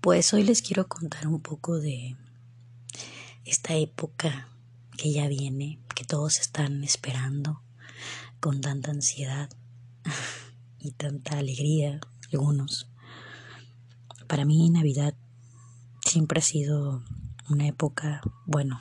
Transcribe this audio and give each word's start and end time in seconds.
Pues 0.00 0.32
hoy 0.32 0.44
les 0.44 0.62
quiero 0.62 0.88
contar 0.88 1.26
un 1.26 1.42
poco 1.42 1.78
de 1.78 2.16
esta 3.44 3.74
época 3.74 4.48
que 4.96 5.12
ya 5.12 5.28
viene, 5.28 5.78
que 5.94 6.04
todos 6.04 6.40
están 6.40 6.82
esperando 6.84 7.60
con 8.40 8.62
tanta 8.62 8.92
ansiedad 8.92 9.50
y 10.78 10.92
tanta 10.92 11.36
alegría, 11.36 12.00
algunos. 12.32 12.88
Para 14.26 14.46
mí 14.46 14.70
Navidad 14.70 15.14
siempre 16.02 16.38
ha 16.38 16.42
sido 16.42 17.04
una 17.50 17.66
época, 17.66 18.22
bueno, 18.46 18.80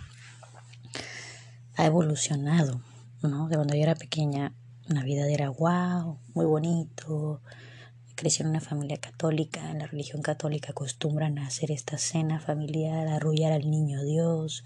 ha 1.75 1.85
evolucionado, 1.85 2.81
¿no? 3.21 3.49
De 3.49 3.57
cuando 3.57 3.75
yo 3.75 3.81
era 3.81 3.95
pequeña, 3.95 4.53
Navidad 4.87 5.29
era 5.29 5.49
wow, 5.49 6.17
muy 6.33 6.45
bonito, 6.45 7.41
crecí 8.19 8.43
en 8.43 8.49
una 8.49 8.59
familia 8.59 8.97
católica, 8.97 9.71
en 9.71 9.79
la 9.79 9.87
religión 9.87 10.21
católica 10.21 10.71
acostumbran 10.71 11.39
a 11.39 11.47
hacer 11.47 11.71
esta 11.71 11.97
cena 11.97 12.41
familiar, 12.41 13.07
arrullar 13.07 13.53
al 13.53 13.71
niño 13.71 14.03
Dios, 14.03 14.65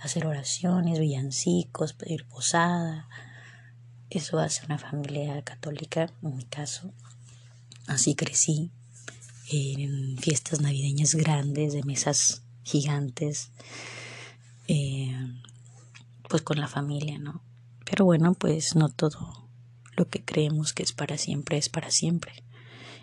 hacer 0.00 0.26
oraciones, 0.26 0.98
villancicos, 0.98 1.92
pedir 1.92 2.26
posada. 2.26 3.08
Eso 4.10 4.40
hace 4.40 4.66
una 4.66 4.76
familia 4.76 5.40
católica, 5.42 6.12
en 6.20 6.36
mi 6.36 6.44
caso. 6.44 6.92
Así 7.86 8.16
crecí 8.16 8.72
en 9.52 10.18
fiestas 10.18 10.60
navideñas 10.60 11.14
grandes, 11.14 11.72
de 11.72 11.84
mesas 11.84 12.42
gigantes, 12.64 13.52
eh, 14.66 15.16
pues 16.28 16.42
con 16.42 16.58
la 16.58 16.66
familia, 16.66 17.20
¿no? 17.20 17.40
Pero 17.84 18.04
bueno, 18.04 18.34
pues 18.34 18.74
no 18.74 18.88
todo 18.88 19.48
lo 19.94 20.08
que 20.08 20.24
creemos 20.24 20.72
que 20.72 20.82
es 20.82 20.92
para 20.92 21.18
siempre 21.18 21.56
es 21.56 21.68
para 21.68 21.92
siempre 21.92 22.49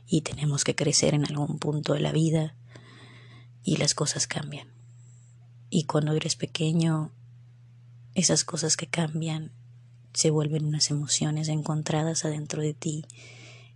y 0.07 0.21
tenemos 0.21 0.63
que 0.63 0.75
crecer 0.75 1.13
en 1.13 1.25
algún 1.25 1.59
punto 1.59 1.93
de 1.93 1.99
la 1.99 2.11
vida 2.11 2.55
y 3.63 3.75
las 3.75 3.93
cosas 3.93 4.25
cambian. 4.25 4.69
Y 5.69 5.83
cuando 5.83 6.13
eres 6.13 6.37
pequeño, 6.37 7.11
esas 8.15 8.45
cosas 8.45 8.77
que 8.77 8.87
cambian 8.87 9.51
se 10.13 10.31
vuelven 10.31 10.65
unas 10.65 10.89
emociones 10.89 11.49
encontradas 11.49 12.23
adentro 12.23 12.61
de 12.61 12.73
ti 12.73 13.05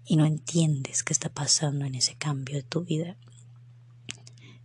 y 0.06 0.16
no 0.16 0.26
entiendes 0.26 1.04
qué 1.04 1.14
está 1.14 1.30
pasando 1.30 1.86
en 1.86 1.96
ese 1.96 2.16
cambio 2.16 2.56
de 2.56 2.64
tu 2.64 2.84
vida. 2.84 3.18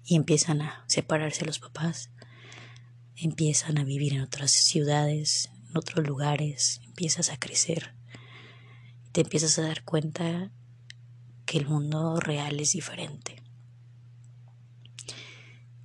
Y 0.05 0.15
empiezan 0.15 0.63
a 0.63 0.85
separarse 0.87 1.45
los 1.45 1.59
papás, 1.59 2.11
empiezan 3.17 3.77
a 3.77 3.85
vivir 3.85 4.15
en 4.15 4.21
otras 4.21 4.53
ciudades, 4.53 5.51
en 5.69 5.77
otros 5.77 6.07
lugares, 6.07 6.81
empiezas 6.85 7.31
a 7.31 7.39
crecer, 7.39 7.93
te 9.11 9.23
empiezas 9.23 9.59
a 9.59 9.63
dar 9.63 9.83
cuenta 9.83 10.53
que 11.47 11.59
el 11.59 11.67
mundo 11.67 12.19
real 12.21 12.59
es 12.61 12.73
diferente. 12.73 13.43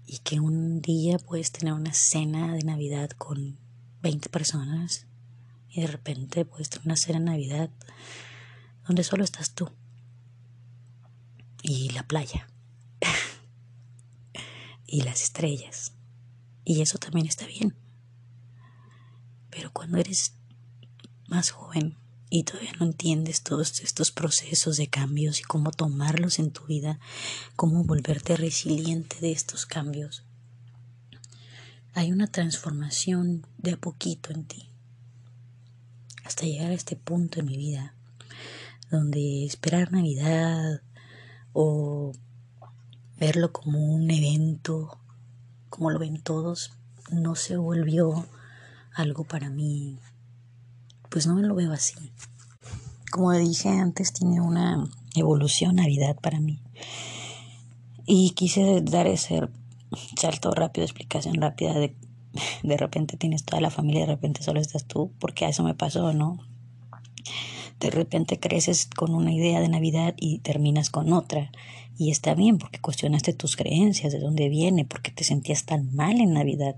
Y 0.06 0.18
que 0.18 0.40
un 0.40 0.82
día 0.82 1.20
puedes 1.20 1.52
tener 1.52 1.74
una 1.74 1.94
cena 1.94 2.54
de 2.54 2.64
Navidad 2.64 3.12
con 3.12 3.60
20 4.02 4.28
personas 4.30 5.06
y 5.70 5.82
de 5.82 5.88
repente 5.88 6.44
puedes 6.44 6.70
tener 6.70 6.88
una 6.88 6.98
cena 6.98 7.20
de 7.20 7.26
Navidad 7.26 7.70
donde 8.86 9.04
solo 9.04 9.24
estás 9.24 9.54
tú 9.54 9.72
y 11.62 11.90
la 11.92 12.04
playa 12.04 12.50
y 14.86 15.04
las 15.04 15.22
estrellas. 15.22 15.94
Y 16.66 16.82
eso 16.82 16.98
también 16.98 17.28
está 17.28 17.46
bien. 17.46 17.78
Pero 19.50 19.72
cuando 19.72 19.98
eres 19.98 20.34
más 21.28 21.52
joven 21.52 22.01
y 22.34 22.44
todavía 22.44 22.72
no 22.80 22.86
entiendes 22.86 23.44
todos 23.44 23.82
estos 23.82 24.10
procesos 24.12 24.78
de 24.78 24.88
cambios 24.88 25.42
y 25.42 25.44
cómo 25.44 25.72
tomarlos 25.72 26.40
en 26.40 26.52
tu 26.52 26.64
vida, 26.64 26.98
cómo 27.58 27.84
volverte 27.84 28.38
resiliente 28.38 29.18
de 29.20 29.34
estos 29.34 29.66
cambios. 29.66 30.24
Hay 31.94 32.14
una 32.14 32.28
transformación 32.28 33.46
de 33.58 33.74
a 33.74 33.78
poquito 33.78 34.32
en 34.32 34.46
ti, 34.46 34.70
hasta 36.24 36.46
llegar 36.46 36.72
a 36.72 36.76
este 36.76 36.96
punto 36.96 37.42
en 37.42 37.48
mi 37.48 37.58
vida, 37.58 37.96
donde 38.90 39.46
esperar 39.46 39.92
Navidad 39.92 40.82
o 41.52 42.14
verlo 43.18 43.52
como 43.52 43.78
un 43.78 44.10
evento, 44.10 44.98
como 45.70 45.92
lo 45.92 46.00
ven 46.00 46.22
todos, 46.22 46.72
no 47.12 47.36
se 47.36 47.58
volvió 47.58 48.26
algo 48.96 49.26
para 49.26 49.50
mí 49.50 50.00
pues 51.12 51.28
no 51.28 51.36
me 51.36 51.44
lo 51.44 51.54
veo 51.54 51.72
así. 51.72 51.94
Como 53.12 53.32
dije 53.34 53.70
antes, 53.70 54.14
tiene 54.14 54.42
una 54.42 54.90
evolución 55.14 55.76
Navidad 55.76 56.16
para 56.16 56.40
mí. 56.40 56.60
Y 58.08 58.32
quise 58.32 58.82
dar 58.82 59.06
ese 59.06 59.50
salto 60.20 60.52
rápido, 60.52 60.86
explicación 60.86 61.36
rápida 61.36 61.74
de 61.74 61.96
de 62.64 62.78
repente 62.78 63.18
tienes 63.18 63.44
toda 63.44 63.62
la 63.62 63.70
familia, 63.70 64.02
de 64.02 64.14
repente 64.14 64.44
solo 64.44 64.60
estás 64.60 64.86
tú, 64.86 65.12
porque 65.20 65.46
a 65.46 65.50
eso 65.50 65.64
me 65.64 65.74
pasó, 65.74 66.14
¿no? 66.14 66.40
De 67.80 67.90
repente 67.90 68.40
creces 68.40 68.88
con 68.88 69.16
una 69.16 69.34
idea 69.34 69.60
de 69.60 69.68
Navidad 69.68 70.14
y 70.18 70.40
terminas 70.40 70.90
con 70.90 71.14
otra. 71.14 71.52
Y 71.98 72.12
está 72.12 72.36
bien 72.36 72.58
porque 72.58 72.80
cuestionaste 72.80 73.34
tus 73.34 73.56
creencias, 73.56 74.14
de 74.14 74.20
dónde 74.20 74.50
viene, 74.50 74.86
porque 74.86 75.12
te 75.12 75.24
sentías 75.24 75.66
tan 75.66 75.94
mal 75.94 76.22
en 76.22 76.34
Navidad. 76.34 76.76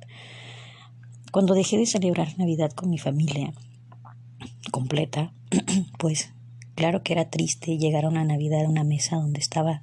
Cuando 1.32 1.54
dejé 1.54 1.78
de 1.78 1.86
celebrar 1.86 2.38
Navidad 2.38 2.72
con 2.72 2.90
mi 2.90 2.98
familia, 2.98 3.54
completa, 4.72 5.34
pues 6.00 6.32
claro 6.76 7.04
que 7.04 7.14
era 7.14 7.30
triste 7.30 7.78
llegar 7.78 8.06
a 8.06 8.10
una 8.10 8.24
Navidad 8.24 8.66
a 8.66 8.70
una 8.70 8.84
mesa 8.84 9.18
donde 9.18 9.40
estaba 9.40 9.82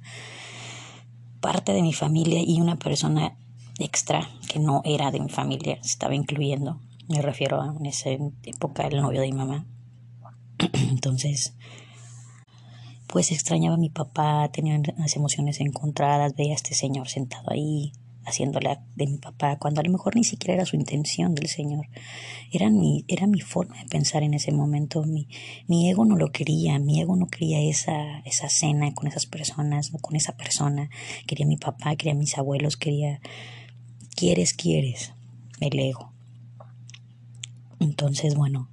parte 1.39 1.73
de 1.73 1.81
mi 1.81 1.93
familia 1.93 2.41
y 2.45 2.61
una 2.61 2.77
persona 2.77 3.35
extra 3.79 4.29
que 4.47 4.59
no 4.59 4.81
era 4.85 5.11
de 5.11 5.19
mi 5.19 5.29
familia, 5.29 5.77
se 5.81 5.89
estaba 5.89 6.15
incluyendo. 6.15 6.79
Me 7.07 7.21
refiero 7.21 7.61
a 7.61 7.75
en 7.77 7.85
esa 7.85 8.09
época 8.09 8.87
el 8.87 9.01
novio 9.01 9.21
de 9.21 9.27
mi 9.27 9.33
mamá. 9.33 9.65
Entonces, 10.73 11.55
pues 13.07 13.31
extrañaba 13.31 13.75
a 13.75 13.79
mi 13.79 13.89
papá, 13.89 14.49
tenía 14.51 14.79
unas 14.97 15.15
emociones 15.15 15.59
encontradas, 15.59 16.35
veía 16.35 16.53
a 16.53 16.55
este 16.55 16.75
señor 16.75 17.09
sentado 17.09 17.51
ahí, 17.51 17.91
haciéndole 18.31 18.79
de 18.95 19.07
mi 19.07 19.17
papá, 19.17 19.57
cuando 19.57 19.81
a 19.81 19.83
lo 19.83 19.91
mejor 19.91 20.15
ni 20.15 20.23
siquiera 20.23 20.55
era 20.55 20.65
su 20.65 20.75
intención 20.75 21.35
del 21.35 21.47
Señor. 21.47 21.87
Era 22.51 22.69
mi, 22.69 23.05
era 23.07 23.27
mi 23.27 23.41
forma 23.41 23.77
de 23.77 23.85
pensar 23.85 24.23
en 24.23 24.33
ese 24.33 24.51
momento. 24.51 25.03
Mi, 25.03 25.27
mi 25.67 25.89
ego 25.89 26.05
no 26.05 26.15
lo 26.15 26.31
quería, 26.31 26.79
mi 26.79 26.99
ego 26.99 27.15
no 27.15 27.27
quería 27.27 27.61
esa, 27.61 28.19
esa 28.19 28.49
cena 28.49 28.93
con 28.93 29.07
esas 29.07 29.25
personas, 29.25 29.91
con 30.01 30.15
esa 30.15 30.35
persona. 30.35 30.89
Quería 31.27 31.45
mi 31.45 31.57
papá, 31.57 31.95
quería 31.95 32.15
mis 32.15 32.37
abuelos, 32.37 32.77
quería... 32.77 33.21
Quieres, 34.13 34.53
quieres, 34.53 35.13
el 35.61 35.79
ego. 35.79 36.11
Entonces, 37.79 38.35
bueno, 38.35 38.69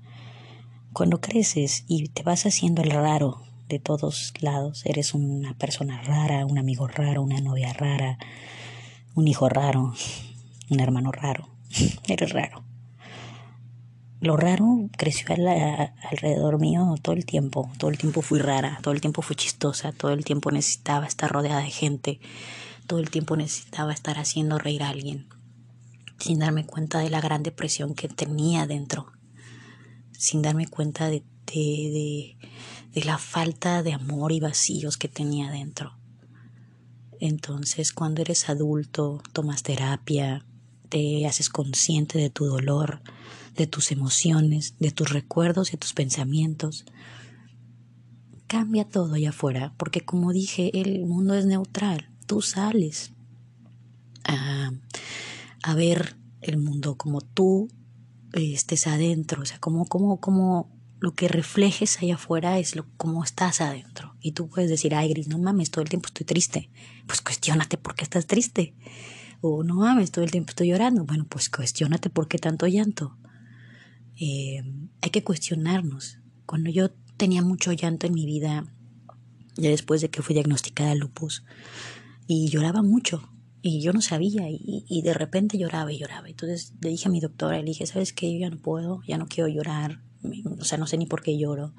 cuando 0.93 1.21
creces 1.21 1.85
y 1.87 2.09
te 2.09 2.23
vas 2.23 2.45
haciendo 2.45 2.83
el 2.83 2.91
raro 2.91 3.41
de 3.69 3.79
todos 3.79 4.33
lados, 4.41 4.85
eres 4.85 5.15
una 5.15 5.55
persona 5.55 6.03
rara, 6.03 6.45
un 6.45 6.59
amigo 6.59 6.89
raro, 6.89 7.23
una 7.23 7.41
novia 7.41 7.73
rara, 7.73 8.19
un 9.19 9.27
hijo 9.27 9.49
raro, 9.49 9.95
un 10.71 10.81
hermano 10.81 11.11
raro, 11.11 11.49
eres 12.09 12.33
raro. 12.33 12.65
Lo 14.21 14.37
raro 14.37 14.89
creció 14.97 15.27
alrededor 16.11 16.61
mío 16.61 16.95
todo 17.03 17.17
el 17.17 17.25
tiempo, 17.25 17.71
todo 17.79 17.91
el 17.91 17.99
tiempo 17.99 18.23
fui 18.23 18.39
rara, 18.39 18.79
todo 18.83 18.95
el 18.95 19.01
tiempo 19.01 19.23
fui 19.23 19.35
chistosa, 19.35 19.93
todo 19.93 20.13
el 20.13 20.25
tiempo 20.25 20.53
necesitaba 20.53 21.05
estar 21.07 21.31
rodeada 21.31 21.63
de 21.63 21.71
gente, 21.71 22.21
todo 22.87 23.01
el 23.01 23.11
tiempo 23.11 23.37
necesitaba 23.37 23.93
estar 23.93 24.19
haciendo 24.19 24.59
reír 24.59 24.85
a 24.85 24.91
alguien, 24.91 25.29
sin 26.19 26.39
darme 26.39 26.65
cuenta 26.65 27.01
de 27.01 27.11
la 27.11 27.21
gran 27.21 27.43
depresión 27.43 27.95
que 27.95 28.09
tenía 28.09 28.67
dentro, 28.69 29.13
sin 30.13 30.43
darme 30.43 30.69
cuenta 30.69 31.09
de, 31.09 31.25
la 32.95 33.19
falta 33.19 33.83
de 33.83 33.95
amor 33.95 34.31
y 34.31 34.39
vacíos 34.39 34.97
que 34.97 35.09
tenía 35.09 35.51
dentro. 35.51 35.98
Entonces, 37.21 37.93
cuando 37.93 38.23
eres 38.23 38.49
adulto, 38.49 39.23
tomas 39.33 39.63
terapia, 39.63 40.45
te 40.89 41.27
haces 41.27 41.51
consciente 41.51 42.19
de 42.19 42.31
tu 42.31 42.47
dolor, 42.47 43.03
de 43.57 43.67
tus 43.67 43.93
emociones, 43.93 44.75
de 44.79 44.91
tus 44.91 45.11
recuerdos 45.11 45.73
y 45.73 45.77
tus 45.77 45.93
pensamientos. 45.93 46.85
Cambia 48.47 48.85
todo 48.89 49.15
allá 49.15 49.31
afuera, 49.31 49.75
porque 49.77 50.03
como 50.05 50.33
dije, 50.33 50.81
el 50.81 51.05
mundo 51.05 51.35
es 51.35 51.45
neutral. 51.45 52.11
Tú 52.27 52.41
sales 52.41 53.13
a, 54.25 54.73
a 55.63 55.75
ver 55.75 56.17
el 56.41 56.59
mundo 56.59 56.97
como 56.97 57.21
tú 57.21 57.69
estés 58.33 58.87
adentro, 58.87 59.43
o 59.43 59.45
sea, 59.45 59.59
como, 59.59 59.87
como, 59.87 60.21
como 60.21 60.78
lo 61.01 61.15
que 61.15 61.29
reflejes 61.29 61.99
allá 62.03 62.17
afuera 62.17 62.59
es 62.59 62.75
lo 62.75 62.87
como 62.97 63.23
estás 63.23 63.61
adentro. 63.61 64.17
Y 64.21 64.33
tú 64.33 64.49
puedes 64.49 64.69
decir, 64.69 64.95
ay, 64.95 65.11
Gris, 65.11 65.29
no 65.29 65.39
mames, 65.39 65.71
todo 65.71 65.83
el 65.83 65.89
tiempo 65.89 66.09
estoy 66.09 66.27
triste. 66.27 66.71
Pues 67.07 67.21
cuestionate 67.21 67.79
por 67.79 67.95
qué 67.95 68.05
estás 68.05 68.27
triste. 68.27 68.75
O 69.41 69.63
no 69.63 69.75
mames, 69.77 70.11
todo 70.11 70.25
el 70.25 70.31
tiempo 70.31 70.51
estoy 70.51 70.69
llorando. 70.69 71.05
Bueno, 71.05 71.27
pues 71.29 71.49
cuestionate 71.49 72.11
por 72.11 72.27
qué 72.27 72.39
tanto 72.39 72.67
llanto. 72.67 73.17
Eh, 74.17 74.63
hay 75.01 75.11
que 75.11 75.23
cuestionarnos. 75.23 76.19
Cuando 76.47 76.71
yo 76.71 76.91
tenía 77.17 77.43
mucho 77.43 77.73
llanto 77.73 78.07
en 78.07 78.15
mi 78.15 78.27
vida, 78.27 78.67
ya 79.57 79.71
después 79.71 80.01
de 80.01 80.11
que 80.11 80.23
fui 80.23 80.35
diagnosticada 80.35 80.91
de 80.91 80.97
lupus, 80.97 81.45
y 82.27 82.49
lloraba 82.49 82.83
mucho 82.83 83.33
y 83.63 83.81
yo 83.81 83.93
no 83.93 84.01
sabía 84.01 84.49
y, 84.51 84.85
y, 84.89 85.03
de 85.03 85.15
repente 85.15 85.59
lloraba 85.59 85.93
y 85.93 85.99
lloraba. 85.99 86.29
Entonces 86.29 86.75
le 86.81 86.91
dije 86.91 87.09
a 87.09 87.11
mi 87.11 87.21
doctora, 87.21 87.59
le 87.59 87.65
dije, 87.65 87.87
¿sabes 87.87 88.13
qué? 88.13 88.33
Yo 88.33 88.39
ya 88.39 88.51
no 88.51 88.59
puedo, 88.59 89.03
ya 89.07 89.19
no 89.19 89.27
quiero 89.27 89.49
llorar, 89.49 90.03
o 90.59 90.65
sea, 90.65 90.79
no 90.79 90.87
sé 90.87 90.99
ni 90.99 91.07
por 91.07 91.23
qué 91.23 91.39
lloro. 91.39 91.73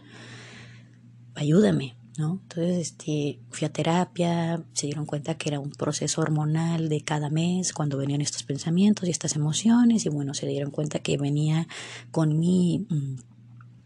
Ayúdame, 1.36 1.96
¿no? 2.18 2.40
Entonces 2.44 2.78
este, 2.78 3.40
fui 3.50 3.66
a 3.66 3.72
terapia, 3.72 4.64
se 4.74 4.88
dieron 4.88 5.06
cuenta 5.06 5.38
que 5.38 5.50
era 5.50 5.60
un 5.60 5.72
proceso 5.72 6.22
hormonal 6.22 6.90
de 6.90 7.02
cada 7.02 7.30
mes 7.30 7.74
cuando 7.74 7.98
venían 7.98 8.22
estos 8.22 8.44
pensamientos 8.44 9.08
y 9.08 9.12
estas 9.12 9.36
emociones 9.36 10.06
y 10.06 10.10
bueno, 10.10 10.34
se 10.34 10.48
dieron 10.48 10.72
cuenta 10.72 11.00
que 11.00 11.18
venía 11.18 11.68
con 12.12 12.40
mi 12.40 12.86
mm, 12.90 13.16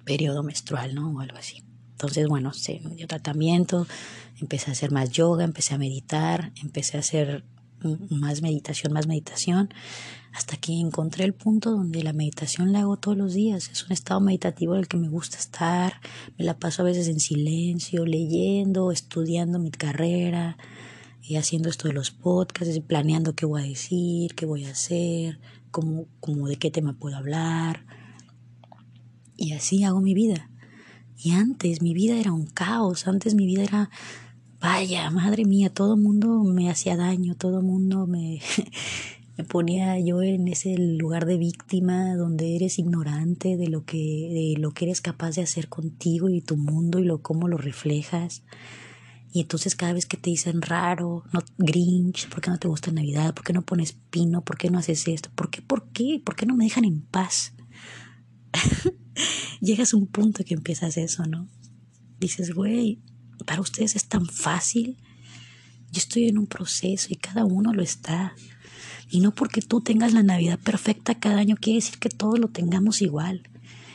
periodo 0.04 0.44
menstrual, 0.44 0.96
¿no? 0.96 1.12
O 1.12 1.20
algo 1.20 1.38
así. 1.38 1.64
Entonces, 1.92 2.28
bueno, 2.28 2.54
se 2.54 2.82
me 2.82 2.96
dio 2.96 3.08
tratamiento, 3.08 3.88
empecé 4.42 4.70
a 4.70 4.74
hacer 4.74 4.92
más 4.92 5.12
yoga, 5.12 5.44
empecé 5.44 5.74
a 5.74 5.78
meditar, 5.78 6.52
empecé 6.62 6.98
a 6.98 7.02
hacer 7.02 7.46
más 8.10 8.42
meditación, 8.42 8.94
más 8.94 9.08
meditación, 9.08 9.70
hasta 10.34 10.58
que 10.58 10.74
encontré 10.74 11.26
el 11.26 11.34
punto 11.34 11.72
donde 11.72 12.04
la 12.04 12.14
meditación 12.14 12.72
la 12.72 12.82
hago 12.82 12.98
todos 12.98 13.18
los 13.18 13.34
días. 13.34 13.70
Es 13.70 13.86
un 13.86 13.92
estado 13.92 14.20
meditativo 14.20 14.74
en 14.74 14.82
el 14.82 14.88
que 14.88 14.98
me 14.98 15.10
gusta 15.10 15.38
estar, 15.38 16.02
me 16.38 16.46
la 16.46 16.58
paso 16.58 16.82
a 16.82 16.86
veces 16.86 17.08
en 17.08 17.20
silencio, 17.20 18.06
leyendo, 18.06 18.92
estudiando 18.92 19.60
mi 19.60 19.72
carrera, 19.72 20.58
y 21.24 21.38
haciendo 21.38 21.70
esto 21.70 21.88
de 21.88 21.94
los 21.94 22.12
podcasts, 22.12 22.78
planeando 22.82 23.34
qué 23.34 23.46
voy 23.46 23.62
a 23.62 23.66
decir, 23.66 24.36
qué 24.36 24.46
voy 24.46 24.66
a 24.66 24.72
hacer, 24.72 25.40
cómo, 25.72 26.06
cómo 26.20 26.48
de 26.50 26.58
qué 26.58 26.70
tema 26.70 26.98
puedo 27.00 27.16
hablar. 27.16 27.86
Y 29.38 29.54
así 29.54 29.86
hago 29.86 30.02
mi 30.02 30.14
vida. 30.14 30.50
Y 31.18 31.32
antes 31.32 31.82
mi 31.82 31.94
vida 31.94 32.18
era 32.18 32.34
un 32.34 32.48
caos, 32.48 33.08
antes 33.08 33.36
mi 33.36 33.46
vida 33.46 33.64
era 33.64 33.90
vaya, 34.64 35.10
madre 35.12 35.44
mía, 35.44 35.74
todo 35.74 35.98
mundo 35.98 36.42
me 36.46 36.70
hacía 36.70 36.96
daño, 36.96 37.36
todo 37.36 37.62
mundo 37.62 38.08
me, 38.08 38.40
me 39.38 39.44
ponía 39.44 40.00
yo 40.00 40.22
en 40.22 40.48
ese 40.48 40.78
lugar 40.78 41.26
de 41.26 41.38
víctima 41.38 42.16
donde 42.16 42.56
eres 42.56 42.80
ignorante 42.80 43.58
de 43.58 43.68
lo 43.68 43.84
que, 43.84 43.98
de 43.98 44.62
lo 44.62 44.72
que 44.72 44.86
eres 44.86 45.02
capaz 45.02 45.32
de 45.32 45.42
hacer 45.42 45.68
contigo 45.68 46.30
y 46.30 46.40
tu 46.40 46.56
mundo 46.56 47.00
y 47.00 47.04
lo 47.04 47.22
cómo 47.22 47.50
lo 47.50 47.58
reflejas. 47.58 48.44
Y 49.34 49.42
entonces 49.42 49.76
cada 49.76 49.92
vez 49.92 50.06
que 50.06 50.16
te 50.16 50.30
dicen 50.30 50.62
raro, 50.62 51.26
no 51.34 51.42
Grinch, 51.58 52.30
¿por 52.30 52.40
qué 52.40 52.50
no 52.50 52.58
te 52.58 52.70
gusta 52.70 52.90
Navidad? 52.92 53.34
¿Por 53.34 53.44
qué 53.44 53.52
no 53.52 53.64
pones 53.64 53.92
pino? 54.12 54.46
¿Por 54.46 54.58
qué 54.58 54.70
no 54.70 54.80
haces 54.80 55.10
esto? 55.10 55.30
¿Por 55.36 55.50
qué? 55.50 55.62
¿Por 55.62 55.90
qué? 55.90 56.22
¿Por 56.24 56.38
qué 56.38 56.46
no 56.46 56.56
me 56.56 56.64
dejan 56.64 56.86
en 56.86 57.02
paz? 57.02 57.54
Llegas 59.60 59.94
a 59.94 59.98
un 59.98 60.08
punto 60.08 60.46
que 60.46 60.54
empiezas 60.54 60.96
eso, 60.96 61.26
¿no? 61.26 61.50
Dices, 62.20 62.54
güey, 62.54 63.02
para 63.44 63.62
ustedes 63.62 63.96
es 63.96 64.06
tan 64.06 64.26
fácil. 64.26 64.98
Yo 65.92 66.00
estoy 66.00 66.28
en 66.28 66.38
un 66.38 66.48
proceso 66.48 67.08
y 67.10 67.16
cada 67.16 67.46
uno 67.46 67.74
lo 67.74 67.84
está. 67.84 68.34
Y 69.10 69.20
no 69.20 69.36
porque 69.36 69.62
tú 69.62 69.82
tengas 69.82 70.14
la 70.14 70.24
Navidad 70.24 70.60
perfecta 70.60 71.20
cada 71.20 71.38
año 71.38 71.56
quiere 71.56 71.78
decir 71.78 72.00
que 72.00 72.10
todos 72.10 72.40
lo 72.40 72.48
tengamos 72.48 73.02
igual. 73.02 73.44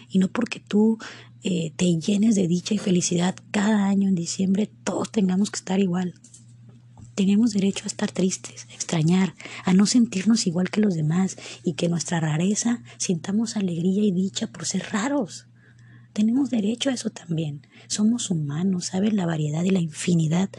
Y 0.08 0.18
no 0.18 0.28
porque 0.28 0.60
tú 0.60 0.98
eh, 1.42 1.72
te 1.76 1.86
llenes 1.98 2.34
de 2.36 2.46
dicha 2.46 2.74
y 2.74 2.78
felicidad 2.78 3.34
cada 3.50 3.86
año 3.86 4.08
en 4.08 4.14
diciembre, 4.14 4.70
todos 4.84 5.10
tengamos 5.10 5.50
que 5.50 5.56
estar 5.56 5.80
igual. 5.80 6.14
Tenemos 7.16 7.52
derecho 7.52 7.82
a 7.84 7.88
estar 7.88 8.12
tristes, 8.12 8.68
a 8.70 8.74
extrañar, 8.74 9.34
a 9.64 9.74
no 9.74 9.86
sentirnos 9.86 10.46
igual 10.46 10.70
que 10.70 10.80
los 10.80 10.94
demás 10.94 11.36
y 11.64 11.72
que 11.72 11.88
nuestra 11.88 12.20
rareza 12.20 12.82
sintamos 12.96 13.56
alegría 13.56 14.04
y 14.04 14.12
dicha 14.12 14.46
por 14.46 14.66
ser 14.66 14.86
raros. 14.92 15.47
Tenemos 16.12 16.50
derecho 16.50 16.90
a 16.90 16.94
eso 16.94 17.10
también. 17.10 17.66
Somos 17.86 18.30
humanos, 18.30 18.86
¿sabes? 18.86 19.12
La 19.12 19.26
variedad 19.26 19.62
y 19.62 19.70
la 19.70 19.80
infinidad 19.80 20.50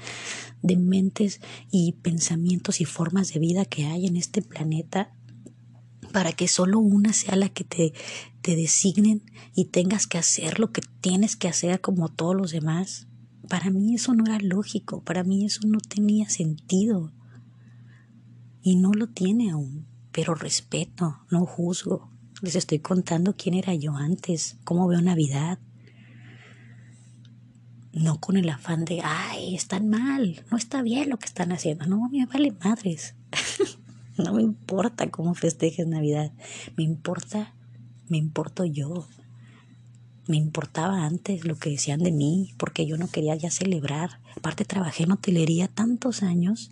de 0.61 0.77
mentes 0.77 1.41
y 1.71 1.93
pensamientos 1.93 2.81
y 2.81 2.85
formas 2.85 3.33
de 3.33 3.39
vida 3.39 3.65
que 3.65 3.85
hay 3.85 4.07
en 4.07 4.15
este 4.15 4.41
planeta 4.41 5.13
para 6.11 6.31
que 6.31 6.47
solo 6.47 6.79
una 6.79 7.13
sea 7.13 7.35
la 7.35 7.49
que 7.49 7.63
te, 7.63 7.93
te 8.41 8.55
designen 8.55 9.23
y 9.53 9.65
tengas 9.65 10.07
que 10.07 10.17
hacer 10.17 10.59
lo 10.59 10.71
que 10.71 10.81
tienes 11.01 11.35
que 11.35 11.47
hacer 11.47 11.81
como 11.81 12.09
todos 12.09 12.35
los 12.35 12.51
demás. 12.51 13.07
Para 13.47 13.69
mí 13.69 13.95
eso 13.95 14.13
no 14.13 14.25
era 14.25 14.39
lógico, 14.39 15.03
para 15.03 15.23
mí 15.23 15.45
eso 15.45 15.61
no 15.65 15.79
tenía 15.79 16.29
sentido. 16.29 17.11
Y 18.61 18.75
no 18.75 18.91
lo 18.91 19.07
tiene 19.07 19.51
aún, 19.51 19.87
pero 20.11 20.35
respeto, 20.35 21.19
no 21.29 21.45
juzgo. 21.45 22.11
Les 22.41 22.55
estoy 22.55 22.79
contando 22.79 23.35
quién 23.35 23.53
era 23.53 23.73
yo 23.75 23.95
antes, 23.95 24.57
cómo 24.63 24.87
veo 24.87 25.01
Navidad. 25.01 25.59
No 27.91 28.21
con 28.21 28.37
el 28.37 28.49
afán 28.49 28.85
de, 28.85 29.01
ay, 29.03 29.55
están 29.55 29.89
mal, 29.89 30.45
no 30.49 30.57
está 30.57 30.81
bien 30.81 31.09
lo 31.09 31.17
que 31.17 31.25
están 31.25 31.51
haciendo. 31.51 31.85
No, 31.85 32.07
me 32.09 32.25
vale 32.25 32.53
madres. 32.63 33.15
no 34.17 34.33
me 34.33 34.41
importa 34.41 35.09
cómo 35.09 35.33
festejes 35.33 35.85
Navidad. 35.85 36.31
Me 36.77 36.83
importa, 36.83 37.55
me 38.07 38.17
importo 38.17 38.63
yo. 38.63 39.05
Me 40.27 40.37
importaba 40.37 41.05
antes 41.05 41.43
lo 41.43 41.57
que 41.57 41.71
decían 41.71 41.99
de 41.99 42.13
mí, 42.13 42.53
porque 42.57 42.85
yo 42.85 42.97
no 42.97 43.09
quería 43.09 43.35
ya 43.35 43.51
celebrar. 43.51 44.21
Aparte 44.37 44.63
trabajé 44.63 45.03
en 45.03 45.11
hotelería 45.11 45.67
tantos 45.67 46.23
años 46.23 46.71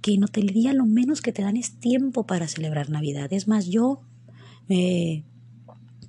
que 0.00 0.14
en 0.14 0.22
hotelería 0.22 0.72
lo 0.74 0.86
menos 0.86 1.22
que 1.22 1.32
te 1.32 1.42
dan 1.42 1.56
es 1.56 1.80
tiempo 1.80 2.26
para 2.26 2.46
celebrar 2.46 2.90
Navidad. 2.90 3.32
Es 3.32 3.48
más, 3.48 3.66
yo 3.66 4.02
me, 4.68 5.24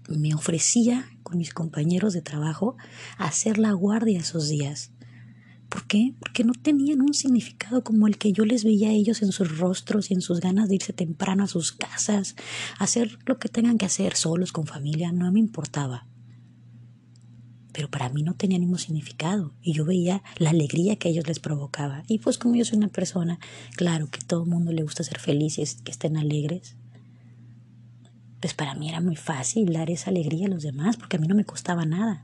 me 0.09 0.33
ofrecía 0.33 1.09
con 1.24 1.38
mis 1.38 1.54
compañeros 1.54 2.13
de 2.13 2.21
trabajo 2.21 2.77
hacer 3.18 3.57
la 3.57 3.74
guardia 3.74 4.19
esos 4.19 4.50
días. 4.50 4.92
¿Por 5.69 5.86
qué? 5.86 6.13
Porque 6.19 6.45
no 6.45 6.54
tenían 6.54 7.01
un 7.01 7.13
significado 7.13 7.83
como 7.83 8.07
el 8.07 8.18
que 8.18 8.31
yo 8.31 8.45
les 8.45 8.63
veía 8.63 8.89
a 8.89 8.94
ellos 8.94 9.21
en 9.21 9.33
sus 9.33 9.57
rostros 9.57 10.09
y 10.09 10.13
en 10.13 10.21
sus 10.21 10.39
ganas 10.39 10.69
de 10.69 10.75
irse 10.75 10.94
temprano 10.94 11.44
a 11.44 11.48
sus 11.48 11.74
casas, 11.74 12.36
hacer 12.80 13.19
lo 13.25 13.38
que 13.38 13.50
tengan 13.50 13.77
que 13.77 13.86
hacer 13.86 14.15
solos, 14.15 14.54
con 14.54 14.65
familia, 14.65 15.12
no 15.12 15.30
me 15.31 15.39
importaba. 15.39 16.07
Pero 17.74 17.89
para 17.92 18.10
mí 18.10 18.24
no 18.24 18.33
tenía 18.33 18.57
ningún 18.57 18.80
significado 18.80 19.53
y 19.62 19.74
yo 19.74 19.83
veía 19.83 20.24
la 20.38 20.51
alegría 20.51 20.95
que 20.95 21.10
ellos 21.10 21.27
les 21.27 21.39
provocaba. 21.39 22.03
Y 22.07 22.19
pues 22.19 22.38
como 22.38 22.56
yo 22.56 22.63
soy 22.63 22.77
una 22.77 22.88
persona, 22.88 23.38
claro 23.75 24.10
que 24.10 24.21
todo 24.21 24.44
el 24.44 24.50
mundo 24.50 24.71
le 24.71 24.83
gusta 24.83 25.03
ser 25.03 25.19
feliz 25.19 25.60
y 25.60 25.65
que 25.83 25.92
estén 25.92 26.15
alegres, 26.15 26.76
pues 28.39 28.54
para 28.54 28.75
mí 28.75 28.89
era 28.89 29.01
muy 29.01 29.16
fácil 29.16 29.74
dar 29.74 29.89
esa 29.89 30.10
alegría 30.10 30.48
a 30.48 30.50
los 30.50 30.63
demás 30.63 30.98
porque 30.98 31.18
a 31.18 31.19
mí 31.19 31.28
no 31.28 31.36
me 31.36 31.45
costaba 31.45 31.86
nada. 31.86 32.24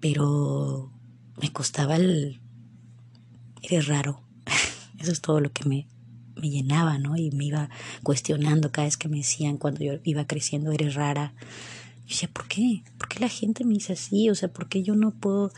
Pero 0.00 0.92
me 1.40 1.52
costaba 1.52 1.96
el... 1.96 2.40
Eres 3.62 3.86
raro. 3.88 4.22
Eso 4.98 5.12
es 5.12 5.20
todo 5.20 5.40
lo 5.40 5.52
que 5.52 5.68
me, 5.68 5.86
me 6.36 6.48
llenaba, 6.48 6.98
¿no? 6.98 7.16
Y 7.16 7.30
me 7.30 7.46
iba 7.46 7.68
cuestionando 8.02 8.70
cada 8.72 8.86
vez 8.86 8.96
que 8.96 9.08
me 9.08 9.18
decían 9.18 9.58
cuando 9.58 9.84
yo 9.84 9.94
iba 10.04 10.26
creciendo, 10.26 10.72
eres 10.72 10.94
rara. 10.94 11.34
Yo 12.02 12.08
decía, 12.08 12.30
¿por 12.32 12.46
qué? 12.48 12.84
¿Por 12.98 13.08
qué 13.08 13.20
la 13.20 13.28
gente 13.28 13.64
me 13.64 13.74
dice 13.74 13.94
así? 13.94 14.30
O 14.30 14.34
sea, 14.34 14.48
¿por 14.52 14.68
qué 14.68 14.82
yo 14.82 14.94
no 14.94 15.10
puedo... 15.10 15.52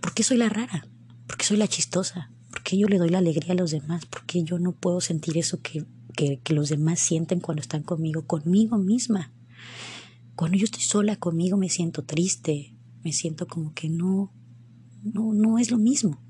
¿Por 0.00 0.14
qué 0.14 0.24
soy 0.24 0.38
la 0.38 0.48
rara? 0.48 0.86
¿Por 1.26 1.36
qué 1.36 1.44
soy 1.44 1.58
la 1.58 1.68
chistosa? 1.68 2.30
¿Por 2.50 2.62
qué 2.62 2.76
yo 2.76 2.88
le 2.88 2.98
doy 2.98 3.10
la 3.10 3.18
alegría 3.18 3.52
a 3.52 3.56
los 3.56 3.70
demás? 3.70 4.06
¿Por 4.06 4.24
qué 4.24 4.42
yo 4.42 4.58
no 4.58 4.72
puedo 4.72 5.00
sentir 5.00 5.38
eso 5.38 5.60
que 5.62 5.84
que, 6.12 6.40
los 6.50 6.68
demás 6.68 7.00
sienten 7.00 7.40
cuando 7.40 7.60
están 7.60 7.82
conmigo, 7.82 8.26
conmigo 8.26 8.78
misma. 8.78 9.32
Cuando 10.36 10.56
yo 10.56 10.64
estoy 10.64 10.82
sola 10.82 11.16
conmigo 11.16 11.56
me 11.56 11.68
siento 11.68 12.04
triste, 12.04 12.74
me 13.02 13.12
siento 13.12 13.46
como 13.46 13.74
que 13.74 13.88
no, 13.88 14.32
no, 15.02 15.32
no 15.32 15.58
es 15.58 15.70
lo 15.70 15.78
mismo. 15.78 16.22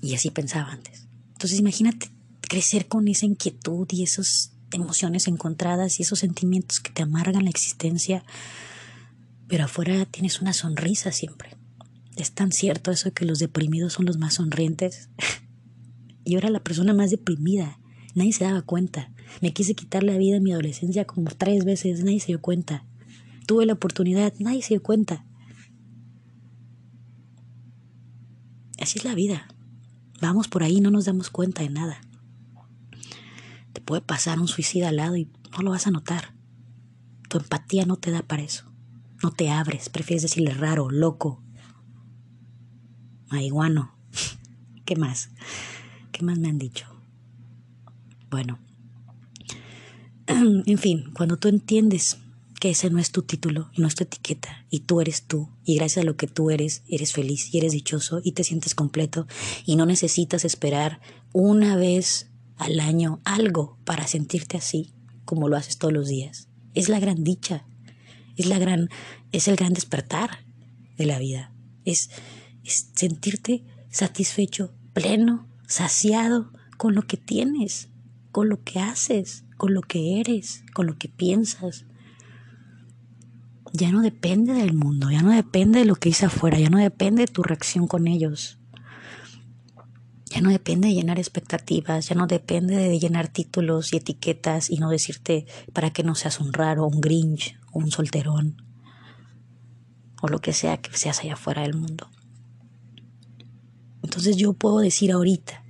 Y 0.00 0.14
así 0.14 0.30
pensaba 0.30 0.70
antes. 0.70 1.08
Entonces 1.32 1.58
imagínate 1.58 2.10
crecer 2.40 2.88
con 2.88 3.08
esa 3.08 3.26
inquietud 3.26 3.86
y 3.90 4.02
esas 4.02 4.54
emociones 4.72 5.28
encontradas 5.28 5.98
y 5.98 6.02
esos 6.02 6.20
sentimientos 6.20 6.80
que 6.80 6.92
te 6.92 7.02
amargan 7.02 7.44
la 7.44 7.50
existencia, 7.50 8.24
pero 9.46 9.64
afuera 9.64 10.04
tienes 10.06 10.40
una 10.40 10.52
sonrisa 10.52 11.12
siempre. 11.12 11.56
Es 12.16 12.32
tan 12.32 12.52
cierto 12.52 12.90
eso 12.90 13.12
que 13.12 13.24
los 13.24 13.38
deprimidos 13.38 13.94
son 13.94 14.06
los 14.06 14.18
más 14.18 14.34
sonrientes. 14.34 15.08
Yo 16.24 16.38
era 16.38 16.50
la 16.50 16.62
persona 16.62 16.92
más 16.92 17.10
deprimida 17.10 17.78
Nadie 18.14 18.32
se 18.32 18.44
daba 18.44 18.62
cuenta. 18.62 19.10
Me 19.40 19.52
quise 19.52 19.74
quitar 19.74 20.02
la 20.02 20.16
vida 20.16 20.36
en 20.36 20.42
mi 20.42 20.52
adolescencia 20.52 21.06
como 21.06 21.30
tres 21.30 21.64
veces, 21.64 22.02
nadie 22.02 22.20
se 22.20 22.28
dio 22.28 22.40
cuenta. 22.40 22.84
Tuve 23.46 23.66
la 23.66 23.74
oportunidad, 23.74 24.32
nadie 24.38 24.62
se 24.62 24.74
dio 24.74 24.82
cuenta. 24.82 25.24
Así 28.80 28.98
es 28.98 29.04
la 29.04 29.14
vida. 29.14 29.48
Vamos 30.20 30.48
por 30.48 30.62
ahí, 30.62 30.80
no 30.80 30.90
nos 30.90 31.04
damos 31.04 31.30
cuenta 31.30 31.62
de 31.62 31.70
nada. 31.70 32.00
Te 33.72 33.80
puede 33.80 34.02
pasar 34.02 34.40
un 34.40 34.48
suicida 34.48 34.88
al 34.88 34.96
lado 34.96 35.16
y 35.16 35.30
no 35.52 35.62
lo 35.62 35.70
vas 35.70 35.86
a 35.86 35.90
notar. 35.90 36.34
Tu 37.28 37.38
empatía 37.38 37.86
no 37.86 37.96
te 37.96 38.10
da 38.10 38.22
para 38.22 38.42
eso. 38.42 38.72
No 39.22 39.30
te 39.32 39.50
abres, 39.50 39.88
prefieres 39.88 40.22
decirle 40.22 40.52
raro, 40.54 40.90
loco, 40.90 41.42
marihuano. 43.30 43.98
¿Qué 44.84 44.96
más? 44.96 45.30
¿Qué 46.12 46.24
más 46.24 46.38
me 46.38 46.48
han 46.48 46.58
dicho? 46.58 46.97
Bueno, 48.30 48.58
en 50.26 50.78
fin, 50.78 51.10
cuando 51.14 51.36
tú 51.38 51.48
entiendes 51.48 52.18
que 52.60 52.70
ese 52.70 52.90
no 52.90 52.98
es 52.98 53.12
tu 53.12 53.22
título 53.22 53.70
y 53.72 53.80
no 53.80 53.88
es 53.88 53.94
tu 53.94 54.04
etiqueta 54.04 54.66
y 54.68 54.80
tú 54.80 55.00
eres 55.00 55.22
tú 55.22 55.48
y 55.64 55.76
gracias 55.76 56.02
a 56.02 56.06
lo 56.06 56.16
que 56.16 56.26
tú 56.26 56.50
eres 56.50 56.82
eres 56.88 57.12
feliz 57.12 57.54
y 57.54 57.58
eres 57.58 57.72
dichoso 57.72 58.20
y 58.24 58.32
te 58.32 58.42
sientes 58.42 58.74
completo 58.74 59.26
y 59.64 59.76
no 59.76 59.86
necesitas 59.86 60.44
esperar 60.44 61.00
una 61.32 61.76
vez 61.76 62.30
al 62.56 62.80
año 62.80 63.20
algo 63.24 63.78
para 63.84 64.06
sentirte 64.06 64.56
así 64.56 64.92
como 65.24 65.48
lo 65.48 65.56
haces 65.56 65.78
todos 65.78 65.94
los 65.94 66.08
días. 66.08 66.48
Es 66.74 66.88
la 66.88 66.98
gran 66.98 67.22
dicha, 67.22 67.64
es 68.36 68.46
la 68.46 68.58
gran 68.58 68.88
es 69.32 69.46
el 69.48 69.56
gran 69.56 69.72
despertar 69.72 70.44
de 70.96 71.06
la 71.06 71.18
vida. 71.18 71.52
Es, 71.84 72.10
es 72.64 72.90
sentirte 72.94 73.64
satisfecho, 73.90 74.74
pleno, 74.92 75.48
saciado 75.66 76.52
con 76.76 76.94
lo 76.94 77.02
que 77.02 77.16
tienes, 77.16 77.87
con 78.32 78.48
lo 78.48 78.62
que 78.62 78.80
haces, 78.80 79.44
con 79.56 79.74
lo 79.74 79.82
que 79.82 80.20
eres, 80.20 80.64
con 80.74 80.86
lo 80.86 80.96
que 80.96 81.08
piensas, 81.08 81.86
ya 83.72 83.92
no 83.92 84.00
depende 84.00 84.52
del 84.54 84.74
mundo, 84.74 85.10
ya 85.10 85.22
no 85.22 85.30
depende 85.30 85.80
de 85.80 85.84
lo 85.84 85.96
que 85.96 86.08
hice 86.08 86.26
afuera, 86.26 86.58
ya 86.58 86.70
no 86.70 86.78
depende 86.78 87.22
de 87.22 87.32
tu 87.32 87.42
reacción 87.42 87.86
con 87.86 88.06
ellos. 88.06 88.58
Ya 90.26 90.40
no 90.42 90.50
depende 90.50 90.88
de 90.88 90.94
llenar 90.94 91.18
expectativas, 91.18 92.08
ya 92.08 92.14
no 92.14 92.26
depende 92.26 92.76
de 92.76 92.98
llenar 92.98 93.28
títulos 93.28 93.92
y 93.92 93.96
etiquetas 93.96 94.70
y 94.70 94.76
no 94.76 94.90
decirte 94.90 95.46
para 95.72 95.90
que 95.90 96.02
no 96.02 96.14
seas 96.14 96.40
un 96.40 96.52
raro, 96.52 96.86
un 96.86 97.00
grinch, 97.00 97.58
o 97.72 97.78
un 97.78 97.90
solterón, 97.90 98.62
o 100.20 100.28
lo 100.28 100.40
que 100.40 100.52
sea 100.52 100.78
que 100.78 100.96
seas 100.96 101.20
allá 101.20 101.34
afuera 101.34 101.62
del 101.62 101.74
mundo. 101.74 102.10
Entonces 104.02 104.36
yo 104.36 104.52
puedo 104.52 104.78
decir 104.78 105.12
ahorita, 105.12 105.64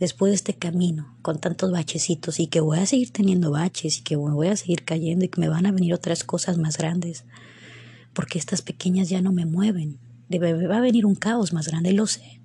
después 0.00 0.30
de 0.30 0.36
este 0.36 0.54
camino 0.54 1.16
con 1.22 1.40
tantos 1.40 1.72
bachecitos 1.72 2.40
y 2.40 2.46
que 2.46 2.60
voy 2.60 2.78
a 2.78 2.86
seguir 2.86 3.10
teniendo 3.10 3.50
baches 3.50 3.98
y 3.98 4.02
que 4.02 4.16
voy 4.16 4.48
a 4.48 4.56
seguir 4.56 4.84
cayendo 4.84 5.24
y 5.24 5.28
que 5.28 5.40
me 5.40 5.48
van 5.48 5.66
a 5.66 5.72
venir 5.72 5.94
otras 5.94 6.24
cosas 6.24 6.58
más 6.58 6.78
grandes, 6.78 7.24
porque 8.12 8.38
estas 8.38 8.62
pequeñas 8.62 9.08
ya 9.08 9.22
no 9.22 9.32
me 9.32 9.46
mueven. 9.46 9.98
Debe, 10.28 10.66
va 10.66 10.78
a 10.78 10.80
venir 10.80 11.06
un 11.06 11.14
caos 11.14 11.52
más 11.52 11.68
grande, 11.68 11.92
lo 11.92 12.06
sé. 12.06 12.40